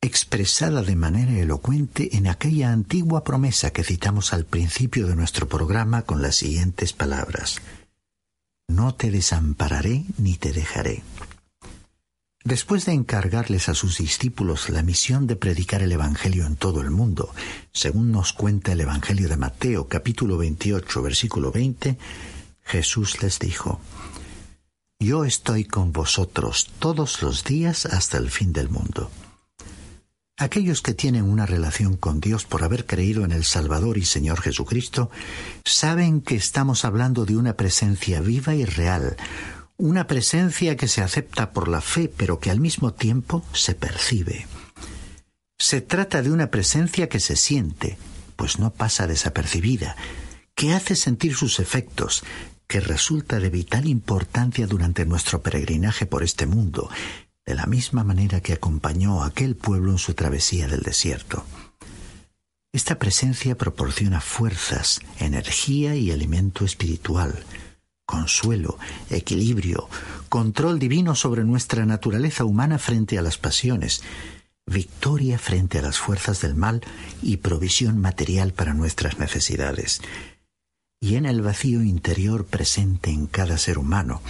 expresada 0.00 0.82
de 0.82 0.96
manera 0.96 1.32
elocuente 1.38 2.16
en 2.16 2.26
aquella 2.26 2.72
antigua 2.72 3.24
promesa 3.24 3.70
que 3.70 3.84
citamos 3.84 4.32
al 4.32 4.44
principio 4.44 5.06
de 5.06 5.16
nuestro 5.16 5.48
programa 5.48 6.02
con 6.02 6.22
las 6.22 6.36
siguientes 6.36 6.92
palabras. 6.92 7.56
No 8.68 8.94
te 8.94 9.10
desampararé 9.10 10.04
ni 10.18 10.36
te 10.36 10.52
dejaré. 10.52 11.02
Después 12.44 12.86
de 12.86 12.92
encargarles 12.92 13.68
a 13.68 13.74
sus 13.74 13.98
discípulos 13.98 14.70
la 14.70 14.82
misión 14.82 15.26
de 15.26 15.34
predicar 15.34 15.82
el 15.82 15.90
Evangelio 15.90 16.46
en 16.46 16.54
todo 16.54 16.80
el 16.80 16.90
mundo, 16.90 17.34
según 17.72 18.12
nos 18.12 18.32
cuenta 18.32 18.70
el 18.70 18.80
Evangelio 18.80 19.28
de 19.28 19.36
Mateo 19.36 19.88
capítulo 19.88 20.36
28 20.38 21.02
versículo 21.02 21.50
20, 21.50 21.98
Jesús 22.62 23.20
les 23.20 23.40
dijo, 23.40 23.80
Yo 25.00 25.24
estoy 25.24 25.64
con 25.64 25.92
vosotros 25.92 26.70
todos 26.78 27.20
los 27.20 27.42
días 27.42 27.84
hasta 27.86 28.16
el 28.18 28.30
fin 28.30 28.52
del 28.52 28.68
mundo. 28.68 29.10
Aquellos 30.38 30.82
que 30.82 30.92
tienen 30.92 31.24
una 31.24 31.46
relación 31.46 31.96
con 31.96 32.20
Dios 32.20 32.44
por 32.44 32.62
haber 32.62 32.84
creído 32.84 33.24
en 33.24 33.32
el 33.32 33.44
Salvador 33.44 33.96
y 33.96 34.04
Señor 34.04 34.42
Jesucristo, 34.42 35.10
saben 35.64 36.20
que 36.20 36.36
estamos 36.36 36.84
hablando 36.84 37.24
de 37.24 37.36
una 37.36 37.54
presencia 37.54 38.20
viva 38.20 38.54
y 38.54 38.66
real, 38.66 39.16
una 39.78 40.06
presencia 40.06 40.76
que 40.76 40.88
se 40.88 41.00
acepta 41.00 41.52
por 41.52 41.68
la 41.68 41.80
fe 41.80 42.12
pero 42.14 42.38
que 42.38 42.50
al 42.50 42.60
mismo 42.60 42.92
tiempo 42.92 43.44
se 43.54 43.74
percibe. 43.74 44.46
Se 45.58 45.80
trata 45.80 46.20
de 46.20 46.30
una 46.30 46.50
presencia 46.50 47.08
que 47.08 47.18
se 47.18 47.36
siente, 47.36 47.96
pues 48.36 48.58
no 48.58 48.74
pasa 48.74 49.06
desapercibida, 49.06 49.96
que 50.54 50.74
hace 50.74 50.96
sentir 50.96 51.34
sus 51.34 51.60
efectos, 51.60 52.24
que 52.66 52.80
resulta 52.80 53.38
de 53.38 53.48
vital 53.48 53.86
importancia 53.86 54.66
durante 54.66 55.06
nuestro 55.06 55.40
peregrinaje 55.40 56.04
por 56.04 56.22
este 56.22 56.46
mundo, 56.46 56.90
de 57.46 57.54
la 57.54 57.66
misma 57.66 58.02
manera 58.02 58.40
que 58.40 58.52
acompañó 58.52 59.22
a 59.22 59.26
aquel 59.26 59.54
pueblo 59.54 59.92
en 59.92 59.98
su 59.98 60.14
travesía 60.14 60.66
del 60.66 60.80
desierto. 60.80 61.44
Esta 62.72 62.98
presencia 62.98 63.56
proporciona 63.56 64.20
fuerzas, 64.20 65.00
energía 65.18 65.94
y 65.94 66.10
alimento 66.10 66.64
espiritual, 66.64 67.44
consuelo, 68.04 68.78
equilibrio, 69.08 69.88
control 70.28 70.78
divino 70.78 71.14
sobre 71.14 71.44
nuestra 71.44 71.86
naturaleza 71.86 72.44
humana 72.44 72.78
frente 72.78 73.18
a 73.18 73.22
las 73.22 73.38
pasiones, 73.38 74.02
victoria 74.66 75.38
frente 75.38 75.78
a 75.78 75.82
las 75.82 75.98
fuerzas 75.98 76.42
del 76.42 76.54
mal 76.54 76.82
y 77.22 77.38
provisión 77.38 78.00
material 78.00 78.52
para 78.52 78.74
nuestras 78.74 79.18
necesidades. 79.18 80.02
Y 81.00 81.14
en 81.14 81.26
el 81.26 81.42
vacío 81.42 81.82
interior 81.82 82.44
presente 82.44 83.10
en 83.10 83.26
cada 83.26 83.58
ser 83.58 83.78
humano, 83.78 84.22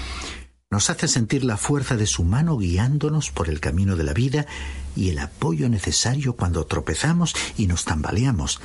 nos 0.70 0.90
hace 0.90 1.09
sentir 1.09 1.44
la 1.44 1.57
fuerza 1.57 1.96
de 1.96 2.07
su 2.07 2.24
mano 2.24 2.57
guiándonos 2.57 3.31
por 3.31 3.48
el 3.48 3.61
camino 3.61 3.96
de 3.96 4.05
la 4.05 4.12
vida 4.12 4.46
y 4.94 5.11
el 5.11 5.18
apoyo 5.18 5.68
necesario 5.68 6.35
cuando 6.35 6.66
tropezamos 6.66 7.35
y 7.57 7.66
nos 7.66 7.85
tambaleamos, 7.85 8.61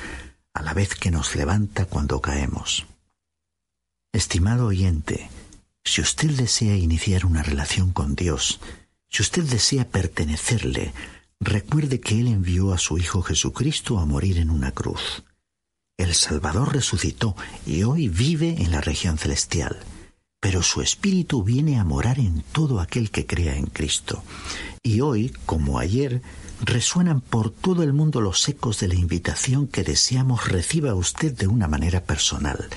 a 0.53 0.61
la 0.63 0.73
vez 0.73 0.95
que 0.95 1.11
nos 1.11 1.35
levanta 1.35 1.85
cuando 1.85 2.21
caemos. 2.21 2.85
Estimado 4.13 4.67
oyente, 4.67 5.29
si 5.83 6.01
usted 6.01 6.31
desea 6.31 6.75
iniciar 6.75 7.25
una 7.25 7.43
relación 7.43 7.91
con 7.93 8.15
Dios, 8.15 8.59
si 9.09 9.21
usted 9.21 9.43
desea 9.43 9.87
pertenecerle, 9.87 10.93
recuerde 11.39 11.99
que 11.99 12.19
Él 12.19 12.27
envió 12.27 12.73
a 12.73 12.77
su 12.77 12.97
Hijo 12.97 13.21
Jesucristo 13.21 13.99
a 13.99 14.05
morir 14.05 14.37
en 14.37 14.49
una 14.49 14.71
cruz. 14.71 15.23
El 15.97 16.13
Salvador 16.13 16.73
resucitó 16.73 17.35
y 17.65 17.83
hoy 17.83 18.09
vive 18.09 18.61
en 18.61 18.71
la 18.71 18.81
región 18.81 19.17
celestial, 19.17 19.79
pero 20.41 20.62
su 20.62 20.82
Espíritu 20.82 21.43
viene 21.43 21.80
a 21.80 21.86
morar 21.86 22.19
en 22.19 22.43
todo 22.51 22.82
aquel 22.82 23.10
que 23.10 23.25
crea 23.25 23.56
en 23.56 23.67
Cristo. 23.67 24.21
Y 24.84 24.99
hoy, 24.99 25.32
como 25.45 25.80
ayer, 25.80 26.21
resuenan 26.62 27.21
por 27.21 27.51
todo 27.51 27.84
el 27.84 27.93
mundo 27.93 28.19
los 28.19 28.49
ecos 28.49 28.82
de 28.82 28.89
la 28.89 28.95
invitación 28.95 29.67
que 29.67 29.84
deseamos 29.84 30.49
reciba 30.49 30.93
usted 30.93 31.32
de 31.32 31.47
una 31.47 31.69
manera 31.69 32.04
personal 32.04 32.67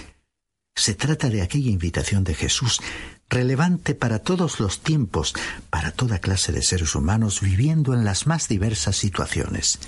se 0.76 0.94
trata 0.94 1.28
de 1.28 1.42
aquella 1.42 1.70
invitación 1.70 2.24
de 2.24 2.34
Jesús, 2.34 2.80
relevante 3.28 3.94
para 3.94 4.18
todos 4.18 4.60
los 4.60 4.80
tiempos, 4.80 5.34
para 5.70 5.92
toda 5.92 6.18
clase 6.18 6.52
de 6.52 6.62
seres 6.62 6.94
humanos 6.94 7.40
viviendo 7.40 7.94
en 7.94 8.04
las 8.04 8.26
más 8.26 8.48
diversas 8.48 8.96
situaciones. 8.96 9.78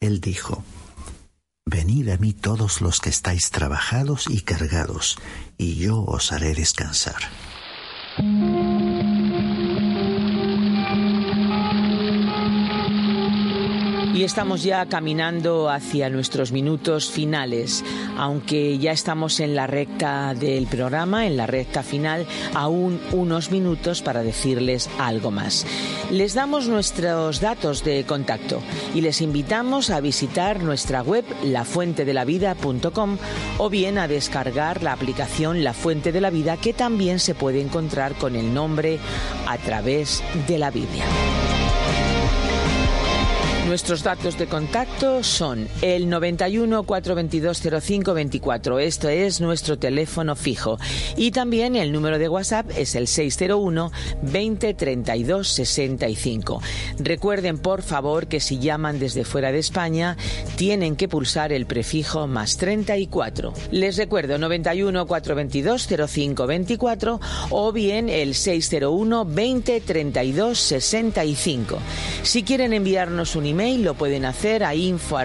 Él 0.00 0.20
dijo, 0.20 0.64
Venid 1.70 2.08
a 2.08 2.16
mí 2.16 2.32
todos 2.32 2.80
los 2.80 2.98
que 2.98 3.10
estáis 3.10 3.50
trabajados 3.50 4.24
y 4.30 4.40
cargados, 4.40 5.18
y 5.58 5.74
yo 5.74 6.02
os 6.02 6.32
haré 6.32 6.54
descansar. 6.54 7.20
Y 14.18 14.24
estamos 14.24 14.64
ya 14.64 14.84
caminando 14.86 15.70
hacia 15.70 16.10
nuestros 16.10 16.50
minutos 16.50 17.08
finales. 17.08 17.84
Aunque 18.16 18.76
ya 18.78 18.90
estamos 18.90 19.38
en 19.38 19.54
la 19.54 19.68
recta 19.68 20.34
del 20.34 20.66
programa, 20.66 21.24
en 21.24 21.36
la 21.36 21.46
recta 21.46 21.84
final, 21.84 22.26
aún 22.52 23.00
unos 23.12 23.52
minutos 23.52 24.02
para 24.02 24.24
decirles 24.24 24.90
algo 24.98 25.30
más. 25.30 25.64
Les 26.10 26.34
damos 26.34 26.66
nuestros 26.66 27.40
datos 27.40 27.84
de 27.84 28.04
contacto 28.06 28.60
y 28.92 29.02
les 29.02 29.20
invitamos 29.20 29.88
a 29.88 30.00
visitar 30.00 30.64
nuestra 30.64 31.00
web 31.00 31.24
lafuentedelavida.com 31.44 33.18
o 33.58 33.70
bien 33.70 33.98
a 33.98 34.08
descargar 34.08 34.82
la 34.82 34.94
aplicación 34.94 35.62
La 35.62 35.74
Fuente 35.74 36.10
de 36.10 36.20
la 36.20 36.30
Vida 36.30 36.56
que 36.56 36.72
también 36.72 37.20
se 37.20 37.36
puede 37.36 37.60
encontrar 37.60 38.16
con 38.16 38.34
el 38.34 38.52
nombre 38.52 38.98
a 39.46 39.58
través 39.58 40.24
de 40.48 40.58
la 40.58 40.72
Biblia. 40.72 41.04
Nuestros 43.68 44.02
datos 44.02 44.38
de 44.38 44.46
contacto 44.46 45.22
son 45.22 45.68
el 45.82 46.08
91 46.08 46.84
422 46.84 47.60
0524. 47.82 48.78
Esto 48.78 49.10
es 49.10 49.42
nuestro 49.42 49.78
teléfono 49.78 50.36
fijo. 50.36 50.78
Y 51.18 51.32
también 51.32 51.76
el 51.76 51.92
número 51.92 52.18
de 52.18 52.30
WhatsApp 52.30 52.70
es 52.78 52.94
el 52.94 53.06
601 53.06 53.92
20 54.22 54.72
32 54.72 55.48
65. 55.48 56.62
Recuerden, 56.98 57.58
por 57.58 57.82
favor, 57.82 58.26
que 58.26 58.40
si 58.40 58.58
llaman 58.58 58.98
desde 58.98 59.24
fuera 59.24 59.52
de 59.52 59.58
España, 59.58 60.16
tienen 60.56 60.96
que 60.96 61.06
pulsar 61.06 61.52
el 61.52 61.66
prefijo 61.66 62.26
más 62.26 62.56
34. 62.56 63.52
Les 63.70 63.98
recuerdo 63.98 64.38
91 64.38 65.06
422 65.06 65.88
0524 66.08 67.20
o 67.50 67.72
bien 67.72 68.08
el 68.08 68.34
601 68.34 69.26
20 69.26 69.80
32 69.82 70.58
65. 70.58 71.78
Si 72.22 72.42
quieren 72.42 72.72
enviarnos 72.72 73.36
un 73.36 73.44
email, 73.44 73.57
lo 73.58 73.94
pueden 73.94 74.24
hacer 74.24 74.62
a 74.62 74.76
info 74.76 75.18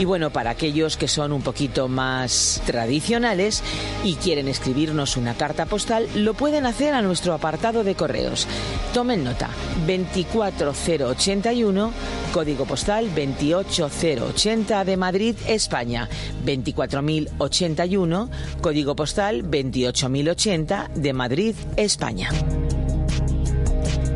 Y 0.00 0.04
bueno, 0.04 0.30
para 0.30 0.50
aquellos 0.50 0.96
que 0.96 1.06
son 1.06 1.32
un 1.32 1.42
poquito 1.42 1.86
más 1.86 2.60
tradicionales 2.66 3.62
y 4.02 4.16
quieren 4.16 4.48
escribirnos 4.48 5.16
una 5.16 5.34
carta 5.34 5.66
postal, 5.66 6.08
lo 6.16 6.34
pueden 6.34 6.66
hacer 6.66 6.92
a 6.92 7.02
nuestro 7.02 7.34
apartado 7.34 7.84
de 7.84 7.94
correos. 7.94 8.48
Tomen 8.92 9.22
nota, 9.22 9.50
24081, 9.86 11.92
código 12.32 12.64
postal 12.64 13.14
28080 13.14 14.84
de 14.84 14.96
Madrid, 14.96 15.36
España. 15.46 16.08
24081, 16.44 18.28
código 18.60 18.96
postal 18.96 19.48
28080 19.48 20.90
de 20.96 21.12
Madrid, 21.12 21.54
España. 21.76 22.30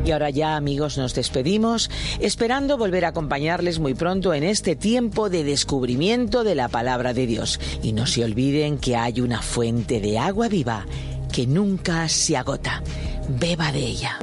Y 0.06 0.12
ahora 0.12 0.30
ya 0.30 0.54
amigos 0.54 0.98
nos 0.98 1.14
despedimos, 1.14 1.90
esperando 2.20 2.78
volver 2.78 3.04
a 3.04 3.08
acompañarles 3.08 3.80
muy 3.80 3.94
pronto 3.94 4.34
en 4.34 4.44
este 4.44 4.76
tiempo 4.76 5.28
de 5.30 5.42
descubrimiento 5.42 6.44
de 6.44 6.54
la 6.54 6.68
palabra 6.68 7.12
de 7.12 7.26
Dios. 7.26 7.58
Y 7.82 7.92
no 7.92 8.06
se 8.06 8.22
olviden 8.22 8.78
que 8.78 8.94
hay 8.94 9.20
una 9.20 9.42
fuente 9.42 10.00
de 10.00 10.20
agua 10.20 10.46
viva 10.46 10.86
que 11.32 11.48
nunca 11.48 12.08
se 12.08 12.36
agota. 12.36 12.84
Beba 13.28 13.72
de 13.72 13.80
ella. 13.80 14.18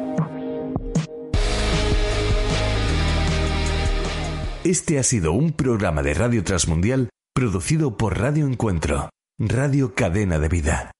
Este 4.63 4.97
ha 4.97 5.03
sido 5.03 5.33
un 5.33 5.51
programa 5.51 6.01
de 6.01 6.13
Radio 6.13 6.45
Transmundial 6.45 7.09
producido 7.35 7.97
por 7.97 8.17
Radio 8.17 8.47
Encuentro, 8.47 9.09
Radio 9.37 9.93
Cadena 9.93 10.39
de 10.39 10.47
Vida. 10.47 10.91